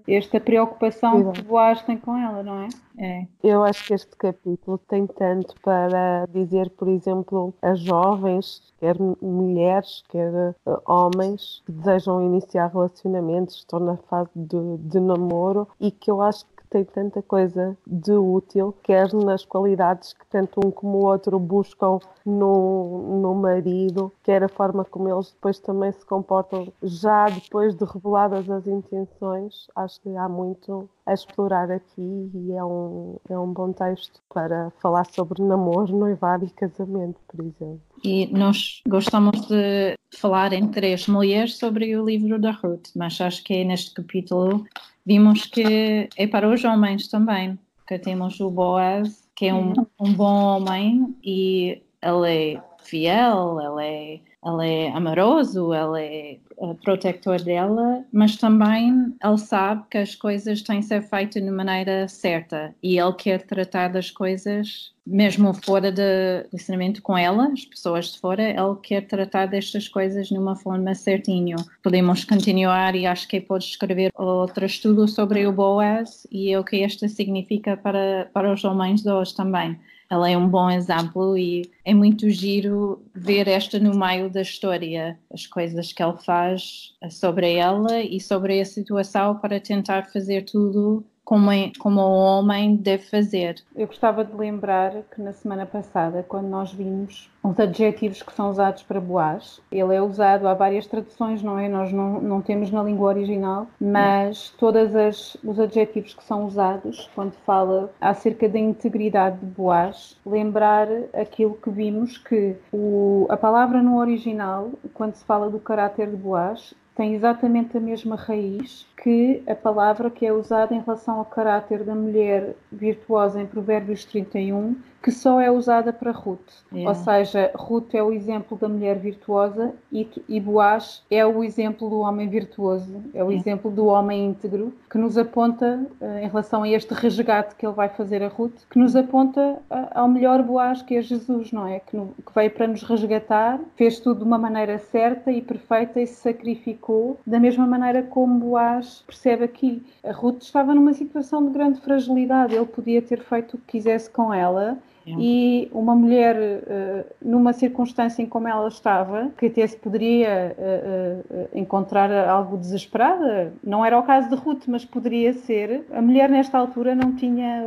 esta 0.06 0.40
preocupação 0.40 1.32
que 1.32 1.42
Boaz 1.42 1.82
tem 1.82 1.96
com 1.96 2.16
ela, 2.16 2.42
não 2.42 2.62
é? 2.62 2.68
É. 2.98 3.26
Eu 3.42 3.62
acho 3.64 3.86
que 3.86 3.94
este 3.94 4.14
capítulo 4.16 4.78
tem 4.86 5.06
tanto 5.06 5.54
para 5.62 6.26
dizer, 6.26 6.70
por 6.70 6.88
exemplo, 6.88 7.54
a 7.62 7.74
jovens, 7.74 8.62
quer 8.78 8.96
mulheres, 9.20 10.02
quer 10.08 10.30
uh, 10.66 10.82
homens 10.86 11.62
que 11.64 11.72
desejam 11.72 12.22
iniciar 12.22 12.68
relacionamentos, 12.68 13.56
estão 13.56 13.80
na 13.80 13.96
fase 13.96 14.30
de, 14.36 14.76
de 14.78 15.00
namoro 15.00 15.68
e 15.80 15.90
que 15.90 16.10
eu 16.10 16.20
acho 16.20 16.44
que 16.44 16.51
tem 16.72 16.84
tanta 16.84 17.20
coisa 17.20 17.76
de 17.86 18.12
útil, 18.12 18.74
quer 18.82 19.12
nas 19.12 19.44
qualidades 19.44 20.14
que 20.14 20.26
tanto 20.30 20.58
um 20.64 20.70
como 20.70 20.98
o 20.98 21.04
outro 21.04 21.38
buscam 21.38 21.98
no, 22.24 23.20
no 23.20 23.34
marido, 23.34 24.10
quer 24.24 24.42
a 24.42 24.48
forma 24.48 24.82
como 24.82 25.08
eles 25.08 25.30
depois 25.32 25.58
também 25.58 25.92
se 25.92 26.04
comportam, 26.06 26.72
já 26.82 27.28
depois 27.28 27.74
de 27.74 27.84
reveladas 27.84 28.48
as 28.48 28.66
intenções. 28.66 29.66
Acho 29.76 30.00
que 30.00 30.16
há 30.16 30.28
muito 30.28 30.88
a 31.04 31.12
explorar 31.12 31.70
aqui 31.70 32.30
e 32.34 32.52
é 32.52 32.64
um, 32.64 33.16
é 33.28 33.38
um 33.38 33.52
bom 33.52 33.72
texto 33.72 34.20
para 34.32 34.72
falar 34.80 35.04
sobre 35.04 35.42
namoro, 35.42 35.94
noivado 35.94 36.46
e 36.46 36.50
casamento, 36.50 37.20
por 37.28 37.44
exemplo. 37.44 37.82
E 38.02 38.26
nós 38.32 38.80
gostamos 38.88 39.46
de 39.46 39.94
falar 40.16 40.52
em 40.52 40.68
três 40.68 41.06
mulheres 41.06 41.58
sobre 41.58 41.94
o 41.96 42.04
livro 42.04 42.40
da 42.40 42.52
Ruth, 42.52 42.88
mas 42.96 43.20
acho 43.20 43.44
que 43.44 43.64
neste 43.64 43.92
capítulo 43.92 44.64
vimos 45.04 45.46
que 45.46 46.08
é 46.16 46.26
para 46.26 46.48
os 46.48 46.64
homens 46.64 47.08
também, 47.08 47.58
que 47.86 47.98
temos 47.98 48.40
o 48.40 48.50
Boaz, 48.50 49.28
que 49.34 49.46
é 49.46 49.54
um, 49.54 49.72
um 49.98 50.12
bom 50.12 50.42
homem 50.42 51.16
e 51.22 51.82
ele 52.02 52.54
é 52.54 52.62
fiel, 52.82 53.58
ele 53.60 53.86
é, 53.86 54.20
ele 54.44 54.68
é 54.68 54.90
amoroso, 54.90 55.72
ele 55.72 56.04
é 56.04 56.38
uh, 56.56 56.74
protector 56.74 57.40
dela, 57.40 58.04
mas 58.12 58.36
também 58.36 59.14
ele 59.22 59.38
sabe 59.38 59.84
que 59.90 59.98
as 59.98 60.14
coisas 60.14 60.62
têm 60.62 60.80
de 60.80 60.86
ser 60.86 61.02
feitas 61.02 61.42
de 61.42 61.50
maneira 61.50 62.08
certa 62.08 62.74
e 62.82 62.98
ele 62.98 63.12
quer 63.12 63.42
tratar 63.42 63.88
das 63.88 64.10
coisas 64.10 64.92
mesmo 65.04 65.52
fora 65.52 65.90
de 65.90 66.46
relacionamento 66.52 67.02
com 67.02 67.18
ela, 67.18 67.48
as 67.52 67.64
pessoas 67.64 68.12
de 68.12 68.20
fora, 68.20 68.50
ele 68.50 68.76
quer 68.82 69.00
tratar 69.02 69.46
destas 69.46 69.88
coisas 69.88 70.28
de 70.28 70.38
uma 70.38 70.54
forma 70.54 70.94
certinho. 70.94 71.56
Podemos 71.82 72.24
continuar 72.24 72.94
e 72.94 73.04
acho 73.04 73.26
que 73.26 73.40
pode 73.40 73.64
escrever 73.64 74.12
outro 74.14 74.64
estudo 74.64 75.08
sobre 75.08 75.44
o 75.44 75.52
Boaz 75.52 76.24
e 76.30 76.56
o 76.56 76.62
que 76.62 76.84
isto 76.84 77.08
significa 77.08 77.76
para, 77.76 78.30
para 78.32 78.52
os 78.52 78.62
homens 78.62 79.02
de 79.02 79.10
hoje 79.10 79.34
também 79.34 79.76
ela 80.12 80.28
é 80.28 80.36
um 80.36 80.46
bom 80.46 80.70
exemplo 80.70 81.38
e 81.38 81.70
é 81.86 81.94
muito 81.94 82.28
giro 82.28 83.02
ver 83.14 83.48
esta 83.48 83.78
no 83.78 83.98
meio 83.98 84.28
da 84.28 84.42
história, 84.42 85.18
as 85.32 85.46
coisas 85.46 85.90
que 85.90 86.02
ele 86.02 86.18
faz 86.18 86.94
sobre 87.10 87.54
ela 87.54 87.98
e 87.98 88.20
sobre 88.20 88.60
a 88.60 88.64
situação 88.66 89.38
para 89.38 89.58
tentar 89.58 90.10
fazer 90.12 90.42
tudo 90.42 91.02
como, 91.32 91.50
como 91.78 92.00
o 92.02 92.18
homem 92.18 92.76
deve 92.76 93.04
fazer. 93.04 93.54
Eu 93.74 93.86
gostava 93.86 94.22
de 94.22 94.36
lembrar 94.36 94.92
que 95.14 95.22
na 95.22 95.32
semana 95.32 95.64
passada, 95.64 96.22
quando 96.28 96.46
nós 96.48 96.70
vimos 96.74 97.30
os 97.42 97.58
adjetivos 97.58 98.22
que 98.22 98.34
são 98.34 98.50
usados 98.50 98.82
para 98.82 99.00
Boaz, 99.00 99.58
ele 99.72 99.94
é 99.94 100.02
usado, 100.02 100.46
há 100.46 100.52
várias 100.52 100.86
traduções, 100.86 101.42
não 101.42 101.58
é? 101.58 101.70
Nós 101.70 101.90
não, 101.90 102.20
não 102.20 102.42
temos 102.42 102.70
na 102.70 102.82
língua 102.82 103.08
original, 103.08 103.66
mas 103.80 104.50
todos 104.58 105.38
os 105.42 105.58
adjetivos 105.58 106.12
que 106.12 106.22
são 106.22 106.44
usados, 106.44 107.08
quando 107.14 107.32
fala 107.46 107.90
acerca 107.98 108.46
da 108.46 108.58
integridade 108.58 109.38
de 109.38 109.46
Boaz, 109.46 110.18
lembrar 110.26 110.86
aquilo 111.14 111.54
que 111.54 111.70
vimos 111.70 112.18
que 112.18 112.56
o, 112.70 113.26
a 113.30 113.38
palavra 113.38 113.82
no 113.82 113.98
original, 113.98 114.70
quando 114.92 115.14
se 115.14 115.24
fala 115.24 115.48
do 115.48 115.58
caráter 115.58 116.10
de 116.10 116.16
Boaz, 116.16 116.74
tem 116.94 117.14
exatamente 117.14 117.76
a 117.76 117.80
mesma 117.80 118.16
raiz 118.16 118.86
que 119.02 119.42
a 119.46 119.54
palavra 119.54 120.10
que 120.10 120.26
é 120.26 120.32
usada 120.32 120.74
em 120.74 120.80
relação 120.80 121.18
ao 121.18 121.24
caráter 121.24 121.84
da 121.84 121.94
mulher 121.94 122.54
virtuosa 122.70 123.40
em 123.40 123.46
Provérbios 123.46 124.04
31, 124.04 124.76
que 125.02 125.10
só 125.10 125.40
é 125.40 125.50
usada 125.50 125.92
para 125.92 126.12
Ruth. 126.12 126.38
Yeah. 126.72 126.88
Ou 126.88 126.94
seja, 126.94 127.50
Ruth 127.56 127.92
é 127.94 128.02
o 128.02 128.12
exemplo 128.12 128.56
da 128.56 128.68
mulher 128.68 128.98
virtuosa 128.98 129.74
e, 129.90 130.08
e 130.28 130.38
Boaz 130.38 131.02
é 131.10 131.26
o 131.26 131.42
exemplo 131.42 131.90
do 131.90 131.98
homem 132.00 132.28
virtuoso, 132.28 133.02
é 133.12 133.22
o 133.22 133.30
yeah. 133.30 133.36
exemplo 133.36 133.70
do 133.70 133.86
homem 133.86 134.26
íntegro, 134.26 134.72
que 134.88 134.96
nos 134.96 135.18
aponta, 135.18 135.84
uh, 136.00 136.18
em 136.18 136.28
relação 136.28 136.62
a 136.62 136.68
este 136.68 136.94
resgate 136.94 137.56
que 137.56 137.66
ele 137.66 137.74
vai 137.74 137.88
fazer 137.88 138.22
a 138.22 138.28
Ruth, 138.28 138.62
que 138.70 138.78
nos 138.78 138.94
aponta 138.94 139.58
ao 139.90 140.06
melhor 140.06 140.42
Boaz, 140.42 140.82
que 140.82 140.94
é 140.94 141.02
Jesus, 141.02 141.50
não 141.50 141.66
é? 141.66 141.80
Que, 141.80 141.96
que 141.96 142.34
veio 142.34 142.50
para 142.50 142.68
nos 142.68 142.82
resgatar, 142.82 143.58
fez 143.74 143.98
tudo 143.98 144.18
de 144.18 144.24
uma 144.24 144.38
maneira 144.38 144.78
certa 144.78 145.32
e 145.32 145.42
perfeita 145.42 146.00
e 146.00 146.06
se 146.06 146.14
sacrificou 146.14 147.18
da 147.26 147.40
mesma 147.40 147.66
maneira 147.66 148.02
como 148.04 148.38
Boaz 148.38 149.02
percebe 149.06 149.44
aqui. 149.44 149.82
A 150.04 150.12
Ruth 150.12 150.42
estava 150.42 150.74
numa 150.74 150.92
situação 150.92 151.44
de 151.44 151.50
grande 151.52 151.80
fragilidade, 151.80 152.54
ele 152.54 152.66
podia 152.66 153.02
ter 153.02 153.20
feito 153.20 153.54
o 153.54 153.58
que 153.58 153.72
quisesse 153.72 154.08
com 154.08 154.32
ela 154.32 154.78
e 155.06 155.68
uma 155.72 155.94
mulher, 155.94 156.36
uh, 156.36 157.04
numa 157.20 157.52
circunstância 157.52 158.22
em 158.22 158.26
como 158.26 158.48
ela 158.48 158.68
estava, 158.68 159.30
que 159.36 159.46
até 159.46 159.66
se 159.66 159.76
poderia 159.76 160.54
uh, 160.56 161.34
uh, 161.34 161.48
encontrar 161.58 162.10
algo 162.28 162.56
desesperada, 162.56 163.52
não 163.62 163.84
era 163.84 163.98
o 163.98 164.02
caso 164.02 164.28
de 164.28 164.36
Ruth, 164.36 164.64
mas 164.66 164.84
poderia 164.84 165.32
ser, 165.32 165.84
a 165.92 166.00
mulher 166.00 166.28
nesta 166.28 166.58
altura 166.58 166.94
não 166.94 167.14
tinha, 167.14 167.62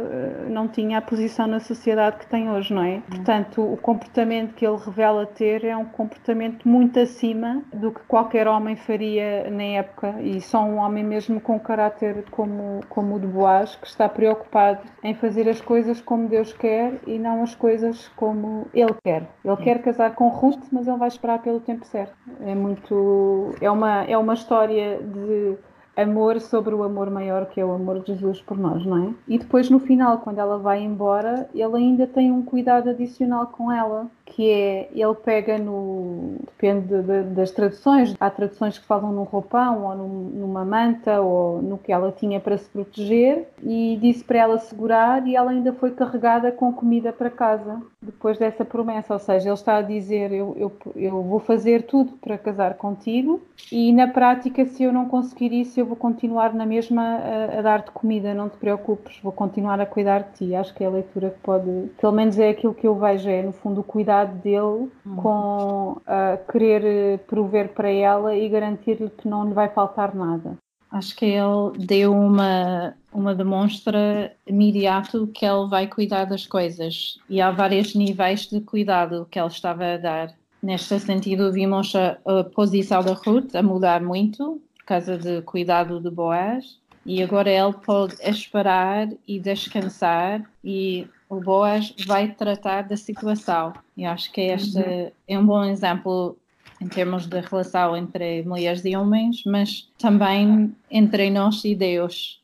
não 0.49 0.67
tinha 0.67 0.97
a 0.97 1.01
posição 1.01 1.47
na 1.47 1.59
sociedade 1.59 2.17
que 2.17 2.27
tem 2.27 2.49
hoje, 2.49 2.73
não 2.73 2.83
é? 2.83 3.01
Portanto, 3.07 3.61
o 3.61 3.77
comportamento 3.77 4.53
que 4.53 4.65
ele 4.65 4.77
revela 4.77 5.25
ter 5.25 5.63
é 5.63 5.75
um 5.75 5.85
comportamento 5.85 6.67
muito 6.67 6.99
acima 6.99 7.63
do 7.73 7.91
que 7.91 8.01
qualquer 8.07 8.47
homem 8.47 8.75
faria 8.75 9.49
na 9.49 9.63
época 9.63 10.15
e 10.21 10.39
só 10.41 10.63
um 10.63 10.77
homem 10.77 11.03
mesmo 11.03 11.39
com 11.39 11.59
caráter 11.59 12.25
como, 12.31 12.81
como 12.89 13.15
o 13.15 13.19
de 13.19 13.27
Boaz, 13.27 13.75
que 13.75 13.87
está 13.87 14.07
preocupado 14.07 14.79
em 15.03 15.13
fazer 15.13 15.49
as 15.49 15.59
coisas 15.59 15.99
como 16.01 16.27
Deus 16.27 16.53
quer 16.53 16.99
e 17.05 17.17
não 17.25 17.41
as 17.41 17.55
coisas 17.55 18.07
como 18.15 18.67
ele 18.73 18.95
quer. 19.03 19.27
Ele 19.43 19.57
quer 19.57 19.81
casar 19.81 20.13
com 20.13 20.27
Ruth, 20.27 20.63
mas 20.71 20.87
ele 20.87 20.97
vai 20.97 21.07
esperar 21.07 21.41
pelo 21.41 21.59
tempo 21.59 21.83
certo. 21.85 22.15
É 22.41 22.53
muito. 22.53 23.55
É 23.59 23.69
uma, 23.69 24.03
é 24.03 24.15
uma 24.15 24.35
história 24.35 24.99
de 25.01 25.57
amor 25.97 26.39
sobre 26.39 26.75
o 26.75 26.83
amor 26.83 27.09
maior 27.09 27.45
que 27.47 27.59
é 27.59 27.65
o 27.65 27.71
amor 27.71 28.01
de 28.01 28.13
Jesus 28.13 28.41
por 28.41 28.57
nós, 28.57 28.85
não 28.85 29.07
é? 29.07 29.13
E 29.27 29.39
depois 29.39 29.69
no 29.69 29.79
final, 29.79 30.19
quando 30.19 30.39
ela 30.39 30.57
vai 30.59 30.83
embora, 30.83 31.49
ele 31.53 31.77
ainda 31.77 32.05
tem 32.05 32.31
um 32.31 32.43
cuidado 32.43 32.89
adicional 32.89 33.47
com 33.47 33.71
ela, 33.71 34.07
que 34.25 34.49
é 34.49 34.89
ele 34.93 35.13
pega 35.15 35.57
no. 35.57 36.37
depende 36.45 36.87
de, 36.87 37.01
de, 37.03 37.23
das 37.35 37.51
traduções, 37.51 38.15
há 38.19 38.29
traduções 38.29 38.77
que 38.77 38.85
falam 38.85 39.11
num 39.11 39.23
roupão 39.23 39.85
ou 39.85 39.95
num, 39.95 40.29
numa 40.39 40.65
manta 40.65 41.21
ou 41.21 41.61
no 41.61 41.77
que 41.77 41.91
ela 41.91 42.11
tinha 42.11 42.39
para 42.39 42.57
se 42.57 42.67
proteger 42.69 43.47
e 43.63 43.97
disse 44.01 44.23
para 44.23 44.39
ela 44.39 44.57
segurar 44.57 45.25
e 45.27 45.35
ela 45.35 45.51
ainda 45.51 45.71
foi 45.73 45.91
carregada 45.91 46.51
com 46.51 46.73
comida 46.73 47.13
para 47.13 47.29
casa 47.29 47.81
depois 48.01 48.37
dessa 48.37 48.65
promessa. 48.65 49.13
Ou 49.13 49.19
seja, 49.19 49.49
ele 49.49 49.53
está 49.53 49.77
a 49.77 49.81
dizer: 49.81 50.31
eu, 50.31 50.55
eu, 50.57 50.71
eu 50.95 51.21
vou 51.21 51.39
fazer 51.39 51.83
tudo 51.83 52.13
para 52.13 52.37
casar 52.37 52.75
contigo 52.75 53.41
e 53.71 53.91
na 53.93 54.07
prática, 54.07 54.65
se 54.65 54.83
eu 54.83 54.91
não 54.91 55.07
conseguir 55.07 55.53
isso, 55.53 55.79
eu 55.79 55.85
vou 55.85 55.95
continuar 55.95 56.53
na 56.53 56.65
mesma 56.65 57.01
a, 57.01 57.59
a 57.59 57.61
dar-te 57.61 57.91
comida, 57.91 58.33
não 58.33 58.49
te 58.49 58.57
preocupes, 58.57 59.19
vou 59.21 59.31
continuar 59.31 59.79
a 59.79 59.85
cuidar 59.85 60.23
de 60.23 60.33
ti. 60.33 60.55
Acho 60.55 60.73
que 60.73 60.83
é 60.83 60.87
a 60.87 60.89
leitura 60.89 61.29
que 61.29 61.39
pode, 61.39 61.89
pelo 61.99 62.13
menos 62.13 62.37
é 62.39 62.49
aquilo 62.49 62.73
que 62.73 62.87
eu 62.87 62.95
vejo, 62.95 63.29
é 63.29 63.41
no 63.41 63.51
fundo 63.51 63.81
o 63.81 63.83
cuidar 63.83 64.14
dele 64.23 64.89
uhum. 65.05 65.15
com 65.17 65.91
uh, 65.91 66.51
querer 66.51 66.85
eh, 66.85 67.17
prover 67.17 67.73
para 67.73 67.89
ela 67.89 68.35
e 68.35 68.47
garantir-lhe 68.47 69.09
que 69.09 69.27
não 69.27 69.45
lhe 69.45 69.53
vai 69.53 69.67
faltar 69.69 70.15
nada. 70.15 70.57
Acho 70.91 71.13
que 71.15 71.25
ele 71.25 71.85
deu 71.85 72.13
uma, 72.13 72.95
uma 73.11 73.35
demonstra 73.35 74.31
imediato 74.47 75.27
que 75.27 75.45
ele 75.45 75.67
vai 75.67 75.87
cuidar 75.87 76.23
das 76.23 76.47
coisas 76.47 77.17
e 77.29 77.41
há 77.41 77.51
vários 77.51 77.93
níveis 77.93 78.47
de 78.47 78.61
cuidado 78.61 79.27
que 79.29 79.37
ele 79.37 79.47
estava 79.47 79.85
a 79.85 79.97
dar. 79.97 80.33
Neste 80.63 80.97
sentido, 80.99 81.51
vimos 81.51 81.93
a, 81.95 82.17
a 82.25 82.43
posição 82.45 83.03
da 83.03 83.13
Ruth 83.13 83.53
a 83.55 83.61
mudar 83.61 84.01
muito 84.01 84.61
por 84.77 84.85
causa 84.85 85.17
do 85.17 85.41
cuidado 85.43 85.99
de 85.99 86.09
Boaz 86.09 86.79
e 87.05 87.21
agora 87.21 87.49
ele 87.49 87.73
pode 87.85 88.15
esperar 88.21 89.09
e 89.27 89.39
descansar 89.39 90.41
e 90.63 91.07
o 91.29 91.39
Boas 91.39 91.93
vai 92.05 92.31
tratar 92.31 92.83
da 92.83 92.97
situação. 92.97 93.73
E 93.97 94.05
acho 94.05 94.31
que 94.31 94.41
este 94.41 94.77
uhum. 94.77 95.11
é 95.27 95.39
um 95.39 95.45
bom 95.45 95.63
exemplo 95.63 96.37
em 96.81 96.87
termos 96.87 97.25
de 97.25 97.39
relação 97.39 97.95
entre 97.95 98.43
mulheres 98.43 98.83
e 98.85 98.95
homens, 98.95 99.43
mas 99.45 99.89
também 99.97 100.75
entre 100.91 101.29
nós 101.29 101.63
e 101.63 101.73
Deus, 101.73 102.41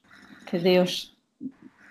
que 0.47 0.57
Deus 0.57 1.11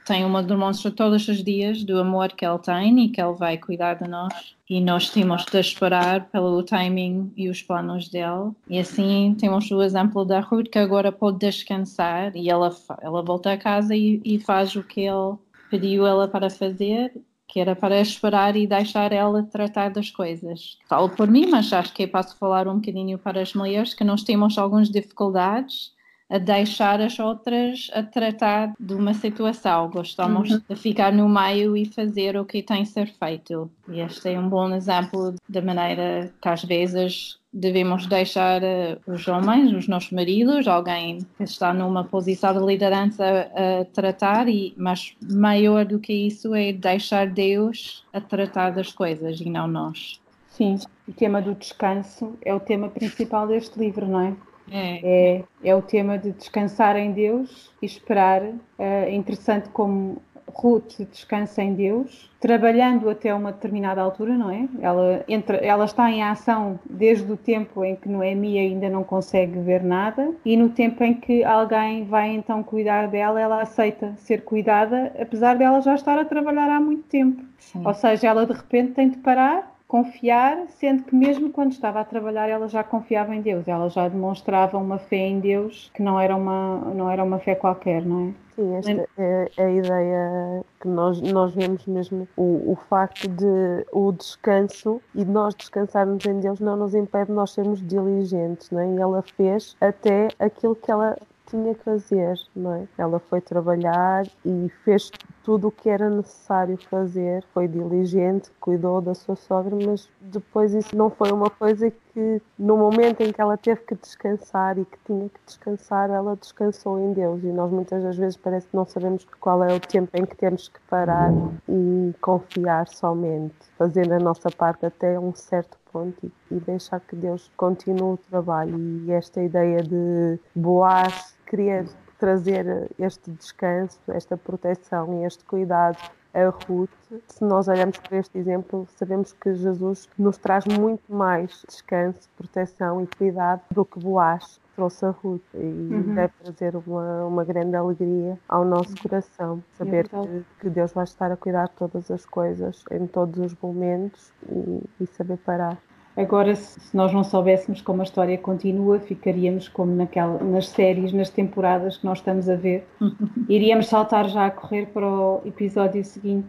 tem 0.07 0.25
uma 0.25 0.43
demonstra 0.43 0.91
todos 0.91 1.29
os 1.29 1.45
dias 1.45 1.85
do 1.85 2.01
amor 2.01 2.33
que 2.33 2.45
Ele 2.45 2.59
tem 2.59 3.05
e 3.05 3.09
que 3.11 3.21
Ele 3.21 3.35
vai 3.35 3.57
cuidar 3.59 3.95
de 3.95 4.09
nós. 4.09 4.57
E 4.69 4.81
nós 4.81 5.11
temos 5.11 5.45
de 5.45 5.61
esperar 5.61 6.29
pelo 6.31 6.63
timing 6.63 7.33
e 7.37 7.49
os 7.49 7.63
planos 7.63 8.09
dele. 8.09 8.51
E 8.69 8.79
assim 8.79 9.37
temos 9.39 9.71
o 9.71 9.83
exemplo 9.83 10.25
da 10.25 10.41
Ruth, 10.41 10.69
que 10.69 10.79
agora 10.79 11.13
pode 11.13 11.39
descansar 11.39 12.35
e 12.35 12.49
ela, 12.49 12.75
ela 13.01 13.23
volta 13.23 13.53
a 13.53 13.57
casa 13.57 13.95
e, 13.95 14.21
e 14.25 14.39
faz 14.39 14.75
o 14.75 14.83
que 14.83 15.03
ele 15.03 15.37
pediu 15.71 16.07
ela 16.07 16.29
para 16.29 16.51
fazer 16.51 17.13
que 17.47 17.59
era 17.59 17.75
para 17.75 18.01
esperar 18.01 18.55
e 18.55 18.67
deixar 18.67 19.13
ela 19.13 19.43
tratar 19.43 19.91
das 19.91 20.09
coisas. 20.09 20.79
Falo 20.89 21.09
por 21.11 21.29
mim, 21.29 21.47
mas 21.47 21.73
acho 21.73 21.93
que 21.93 22.07
posso 22.07 22.37
falar 22.39 22.69
um 22.69 22.77
bocadinho 22.77 23.19
para 23.19 23.43
as 23.43 23.55
mulheres 23.55 23.93
que 23.93 24.05
nós 24.05 24.23
temos 24.23 24.57
algumas 24.57 24.89
dificuldades 24.89 25.93
a 26.31 26.39
deixar 26.39 27.01
as 27.01 27.19
outras 27.19 27.91
a 27.93 28.03
tratar 28.03 28.73
de 28.79 28.95
uma 28.95 29.13
situação. 29.13 29.91
Gostamos 29.91 30.51
uhum. 30.51 30.63
de 30.69 30.77
ficar 30.77 31.13
no 31.13 31.29
meio 31.29 31.77
e 31.77 31.85
fazer 31.85 32.37
o 32.37 32.45
que 32.45 32.63
tem 32.63 32.85
que 32.85 32.91
ser 32.91 33.07
feito. 33.07 33.69
E 33.89 34.01
este 34.01 34.29
é 34.29 34.39
um 34.39 34.49
bom 34.49 34.73
exemplo 34.73 35.35
da 35.49 35.61
maneira 35.61 36.33
que 36.41 36.49
às 36.49 36.63
vezes 36.63 37.41
devemos 37.53 38.07
deixar 38.07 38.63
uh, 38.63 39.13
os 39.13 39.27
homens, 39.27 39.73
os 39.73 39.89
nossos 39.89 40.13
maridos, 40.13 40.69
alguém 40.69 41.27
que 41.37 41.43
está 41.43 41.75
numa 41.75 42.05
posição 42.05 42.53
de 42.53 42.65
liderança 42.65 43.25
a, 43.25 43.81
a 43.81 43.85
tratar, 43.87 44.49
e, 44.49 44.73
mas 44.77 45.17
maior 45.21 45.85
do 45.85 45.99
que 45.99 46.13
isso 46.13 46.55
é 46.55 46.73
deixar 46.73 47.27
Deus 47.27 48.07
a 48.13 48.21
tratar 48.21 48.71
das 48.71 48.93
coisas 48.93 49.41
e 49.41 49.51
não 49.51 49.67
nós. 49.67 50.21
Sim, 50.49 50.79
o 51.09 51.13
tema 51.13 51.43
do 51.43 51.55
descanso 51.55 52.37
é 52.43 52.55
o 52.55 52.61
tema 52.61 52.89
principal 52.89 53.49
deste 53.49 53.79
livro, 53.79 54.07
não 54.07 54.21
é? 54.21 54.37
É. 54.71 55.01
é, 55.03 55.45
é 55.65 55.75
o 55.75 55.83
tema 55.83 56.19
de 56.19 56.33
descansar 56.33 56.97
em 56.97 57.13
Deus 57.13 57.71
e 57.83 57.87
esperar. 57.87 58.43
É 58.79 59.13
interessante 59.13 59.69
como 59.71 60.23
Ruth 60.51 61.01
descansa 61.11 61.63
em 61.63 61.75
Deus, 61.75 62.31
trabalhando 62.41 63.09
até 63.09 63.33
uma 63.33 63.53
determinada 63.53 64.01
altura, 64.01 64.37
não 64.37 64.51
é? 64.51 64.69
Ela, 64.81 65.25
entra, 65.29 65.57
ela 65.59 65.85
está 65.85 66.11
em 66.11 66.23
ação 66.23 66.79
desde 66.89 67.31
o 67.31 67.37
tempo 67.37 67.85
em 67.85 67.97
que 67.97 68.09
Noemi 68.09 68.59
ainda 68.59 68.89
não 68.89 69.05
consegue 69.05 69.59
ver 69.61 69.83
nada 69.83 70.33
e 70.45 70.57
no 70.57 70.71
tempo 70.71 71.03
em 71.05 71.15
que 71.15 71.45
alguém 71.45 72.05
vai 72.05 72.31
então 72.31 72.63
cuidar 72.63 73.09
dela, 73.09 73.41
ela 73.41 73.63
aceita 73.63 74.15
ser 74.17 74.43
cuidada, 74.43 75.13
apesar 75.21 75.57
dela 75.57 75.81
já 75.81 75.95
estar 75.95 76.19
a 76.19 76.25
trabalhar 76.25 76.69
há 76.69 76.81
muito 76.81 77.05
tempo. 77.05 77.43
Sim. 77.59 77.83
Ou 77.85 77.95
seja, 77.95 78.29
ela 78.29 78.47
de 78.47 78.53
repente 78.53 78.93
tem 78.93 79.09
de 79.09 79.19
parar 79.19 79.70
confiar, 79.91 80.69
sendo 80.69 81.03
que 81.03 81.17
mesmo 81.17 81.51
quando 81.51 81.73
estava 81.73 82.01
a 82.01 82.05
trabalhar 82.05 82.49
ela 82.49 82.69
já 82.69 82.85
confiava 82.85 83.35
em 83.35 83.43
Deus, 83.43 83.67
ela 83.67 83.91
já 83.91 84.09
demonstrava 84.09 84.79
uma 84.79 84.99
fé 84.99 85.17
em 85.17 85.41
Deus 85.41 85.91
que 85.93 86.01
não 86.01 86.19
era 86.19 86.37
uma, 86.37 86.79
não 86.95 87.11
era 87.11 87.25
uma 87.25 87.41
fé 87.41 87.57
qualquer, 87.57 88.07
não 88.07 88.29
é? 88.29 88.33
Sim, 88.55 88.77
esta 88.77 89.09
é, 89.19 89.51
é 89.57 89.65
a 89.65 89.71
ideia 89.71 90.65
que 90.81 90.87
nós, 90.87 91.21
nós 91.21 91.53
vemos 91.53 91.85
mesmo, 91.87 92.29
o, 92.37 92.71
o 92.71 92.79
facto 92.89 93.27
de 93.27 93.85
o 93.91 94.13
descanso 94.13 95.03
e 95.13 95.25
de 95.25 95.31
nós 95.31 95.57
descansarmos 95.57 96.25
em 96.25 96.39
Deus 96.39 96.61
não 96.61 96.77
nos 96.77 96.95
impede 96.95 97.27
de 97.27 97.33
nós 97.33 97.51
sermos 97.51 97.85
diligentes, 97.85 98.71
não 98.71 98.79
é? 98.79 98.95
E 98.95 98.97
ela 98.97 99.23
fez 99.23 99.77
até 99.81 100.29
aquilo 100.39 100.77
que 100.77 100.89
ela 100.89 101.17
tinha 101.51 101.75
que 101.75 101.83
fazer, 101.83 102.39
não 102.55 102.75
é? 102.75 102.85
Ela 102.97 103.19
foi 103.19 103.41
trabalhar 103.41 104.25
e 104.45 104.71
fez 104.85 105.11
tudo 105.43 105.69
o 105.69 105.73
que 105.73 105.89
era 105.89 106.11
necessário 106.11 106.77
fazer, 106.89 107.45
foi 107.53 107.67
diligente, 107.67 108.51
cuidou 108.61 109.01
da 109.01 109.15
sua 109.15 109.37
sogra, 109.37 109.77
mas 109.87 110.09
depois 110.21 110.75
isso 110.75 110.97
não 110.97 111.11
foi 111.11 111.33
uma 111.33 111.49
coisa 111.49 111.91
que 111.91 112.43
no 112.59 112.77
momento 112.77 113.21
em 113.23 113.33
que 113.33 113.41
ela 113.41 113.57
teve 113.57 113.81
que 113.83 113.95
descansar 113.95 114.79
e 114.79 114.85
que 114.85 114.99
tinha 115.05 115.29
que 115.29 115.41
descansar, 115.47 116.11
ela 116.11 116.37
descansou 116.37 116.99
em 116.99 117.13
Deus. 117.13 117.43
E 117.43 117.47
nós 117.47 117.71
muitas 117.71 118.03
das 118.03 118.17
vezes 118.17 118.37
parece 118.37 118.69
que 118.69 118.77
não 118.77 118.85
sabemos 118.85 119.27
qual 119.41 119.65
é 119.65 119.75
o 119.75 119.81
tempo 119.81 120.11
em 120.15 120.27
que 120.27 120.37
temos 120.37 120.69
que 120.69 120.81
parar 120.89 121.33
e 121.69 122.15
confiar 122.21 122.89
somente, 122.89 123.55
fazer 123.79 124.13
a 124.13 124.19
nossa 124.19 124.51
parte 124.51 124.85
até 124.85 125.19
um 125.19 125.35
certo 125.35 125.79
ponto 125.93 126.31
e 126.51 126.55
deixar 126.61 127.01
que 127.01 127.17
Deus 127.17 127.51
continue 127.57 128.15
o 128.15 128.19
trabalho. 128.29 128.79
E 128.79 129.13
esta 129.13 129.43
ideia 129.43 129.83
de 129.83 130.39
Boaz 130.55 131.37
querer 131.47 131.87
trazer 132.21 132.91
este 132.99 133.31
descanso, 133.33 133.99
esta 134.09 134.37
proteção 134.37 135.21
e 135.21 135.27
este 135.27 135.43
cuidado 135.45 135.99
a 136.33 136.49
Ruth, 136.49 136.91
se 137.27 137.43
nós 137.43 137.67
olhamos 137.67 137.99
para 137.99 138.19
este 138.19 138.39
exemplo, 138.39 138.87
sabemos 138.97 139.33
que 139.33 139.53
Jesus 139.55 140.09
nos 140.17 140.39
traz 140.39 140.65
muito 140.65 141.13
mais 141.13 141.65
descanso, 141.67 142.29
proteção 142.37 143.03
e 143.03 143.07
cuidado 143.19 143.63
do 143.73 143.85
que 143.85 143.99
Boaz 143.99 144.61
trouxe 144.77 145.05
a 145.05 145.11
Ruth 145.11 145.43
e 145.55 145.59
uhum. 145.59 146.15
deve 146.15 146.33
trazer 146.43 146.77
uma, 146.77 147.27
uma 147.27 147.45
grande 147.45 147.75
alegria 147.75 148.39
ao 148.49 148.65
nosso 148.65 148.95
coração, 149.03 149.63
saber 149.77 150.07
é 150.07 150.09
que, 150.09 150.45
que, 150.61 150.71
Deus 150.71 150.93
vai 150.93 151.05
estar 151.05 151.33
a 151.33 151.37
cuidar 151.37 151.65
de 151.65 151.75
todas 151.75 152.11
as 152.11 152.25
coisas 152.25 152.85
em 152.91 153.07
todos 153.07 153.39
os 153.41 153.55
momentos 153.61 154.33
e, 154.49 154.83
e 155.01 155.07
saber 155.07 155.39
parar. 155.39 155.77
Agora, 156.21 156.55
se 156.55 156.95
nós 156.95 157.15
não 157.15 157.25
soubéssemos 157.25 157.81
como 157.81 158.03
a 158.03 158.05
história 158.05 158.37
continua, 158.37 159.01
ficaríamos 159.01 159.69
como 159.69 159.97
naquela, 159.97 160.39
nas 160.45 160.69
séries, 160.69 161.15
nas 161.15 161.31
temporadas 161.31 161.97
que 161.97 162.05
nós 162.05 162.19
estamos 162.19 162.47
a 162.47 162.57
ver. 162.57 162.87
Iríamos 163.49 163.87
saltar 163.87 164.29
já 164.29 164.45
a 164.45 164.51
correr 164.51 164.85
para 164.93 165.07
o 165.07 165.41
episódio 165.47 166.05
seguinte, 166.05 166.47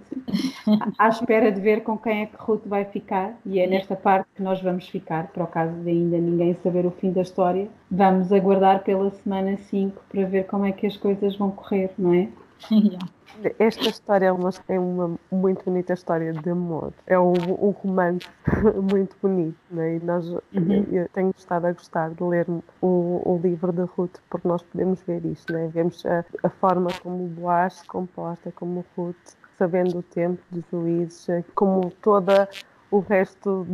à 0.99 1.07
espera 1.07 1.49
de 1.49 1.61
ver 1.61 1.83
com 1.83 1.97
quem 1.97 2.23
é 2.23 2.25
que 2.25 2.35
Ruth 2.37 2.65
vai 2.65 2.83
ficar. 2.83 3.33
E 3.45 3.61
é 3.61 3.67
nesta 3.67 3.95
parte 3.95 4.27
que 4.35 4.43
nós 4.43 4.61
vamos 4.61 4.89
ficar, 4.89 5.27
para 5.27 5.45
o 5.45 5.47
caso 5.47 5.73
de 5.73 5.89
ainda 5.89 6.17
ninguém 6.17 6.53
saber 6.55 6.85
o 6.85 6.91
fim 6.91 7.13
da 7.13 7.21
história. 7.21 7.69
Vamos 7.89 8.33
aguardar 8.33 8.83
pela 8.83 9.09
semana 9.09 9.55
5 9.55 10.03
para 10.11 10.25
ver 10.25 10.47
como 10.47 10.65
é 10.65 10.73
que 10.73 10.85
as 10.85 10.97
coisas 10.97 11.37
vão 11.37 11.49
correr, 11.49 11.91
não 11.97 12.13
é? 12.13 12.27
Esta 13.57 13.89
história 13.89 14.27
é 14.27 14.31
uma, 14.31 14.49
é 14.67 14.79
uma 14.79 15.15
muito 15.31 15.63
bonita 15.63 15.93
história 15.93 16.33
de 16.33 16.49
amor. 16.49 16.93
É 17.07 17.17
um, 17.17 17.33
um 17.33 17.69
romance 17.69 18.27
muito 18.91 19.15
bonito. 19.21 19.57
Né? 19.69 19.95
E 19.95 19.99
nós, 19.99 20.27
uhum. 20.27 20.85
Eu 20.91 21.07
tenho 21.09 21.33
estado 21.37 21.65
a 21.65 21.71
gostar 21.71 22.11
de 22.11 22.23
ler 22.23 22.45
o, 22.81 23.21
o 23.25 23.39
livro 23.41 23.71
de 23.71 23.83
Ruth, 23.83 24.17
porque 24.29 24.47
nós 24.47 24.61
podemos 24.63 25.01
ver 25.03 25.25
isto. 25.25 25.51
Né? 25.51 25.69
Vemos 25.73 26.05
a, 26.05 26.25
a 26.43 26.49
forma 26.49 26.89
como 27.01 27.25
o 27.25 27.27
Boaz 27.27 27.75
se 27.75 27.87
comporta, 27.87 28.51
como 28.51 28.85
Ruth, 28.97 29.35
sabendo 29.57 29.99
o 29.99 30.03
tempo 30.03 30.41
dos 30.51 30.63
juízes, 30.71 31.45
como 31.55 31.91
toda 32.01 32.49
o 32.91 32.99
resto 32.99 33.65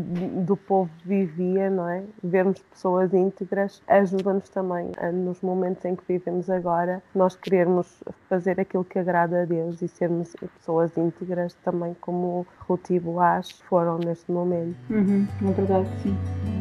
do 0.45 0.55
povo 0.55 0.89
vivia, 1.03 1.69
não 1.69 1.89
é? 1.89 2.03
Vermos 2.23 2.61
pessoas 2.61 3.13
íntegras 3.13 3.81
ajuda-nos 3.87 4.47
também, 4.49 4.91
nos 5.11 5.41
momentos 5.41 5.83
em 5.85 5.95
que 5.95 6.03
vivemos 6.07 6.49
agora, 6.49 7.01
nós 7.15 7.35
querermos 7.35 8.03
fazer 8.29 8.59
aquilo 8.59 8.85
que 8.85 8.99
agrada 8.99 9.41
a 9.41 9.45
Deus 9.45 9.81
e 9.81 9.87
sermos 9.87 10.35
pessoas 10.55 10.95
íntegras 10.95 11.55
também 11.65 11.95
como 11.99 12.45
Ruth 12.59 12.91
e 12.91 12.99
Boaz 12.99 13.59
foram 13.67 13.97
neste 13.97 14.31
momento. 14.31 14.77
Uhum, 14.89 15.27
é 15.49 15.51
verdade, 15.51 15.89
sim. 16.03 16.56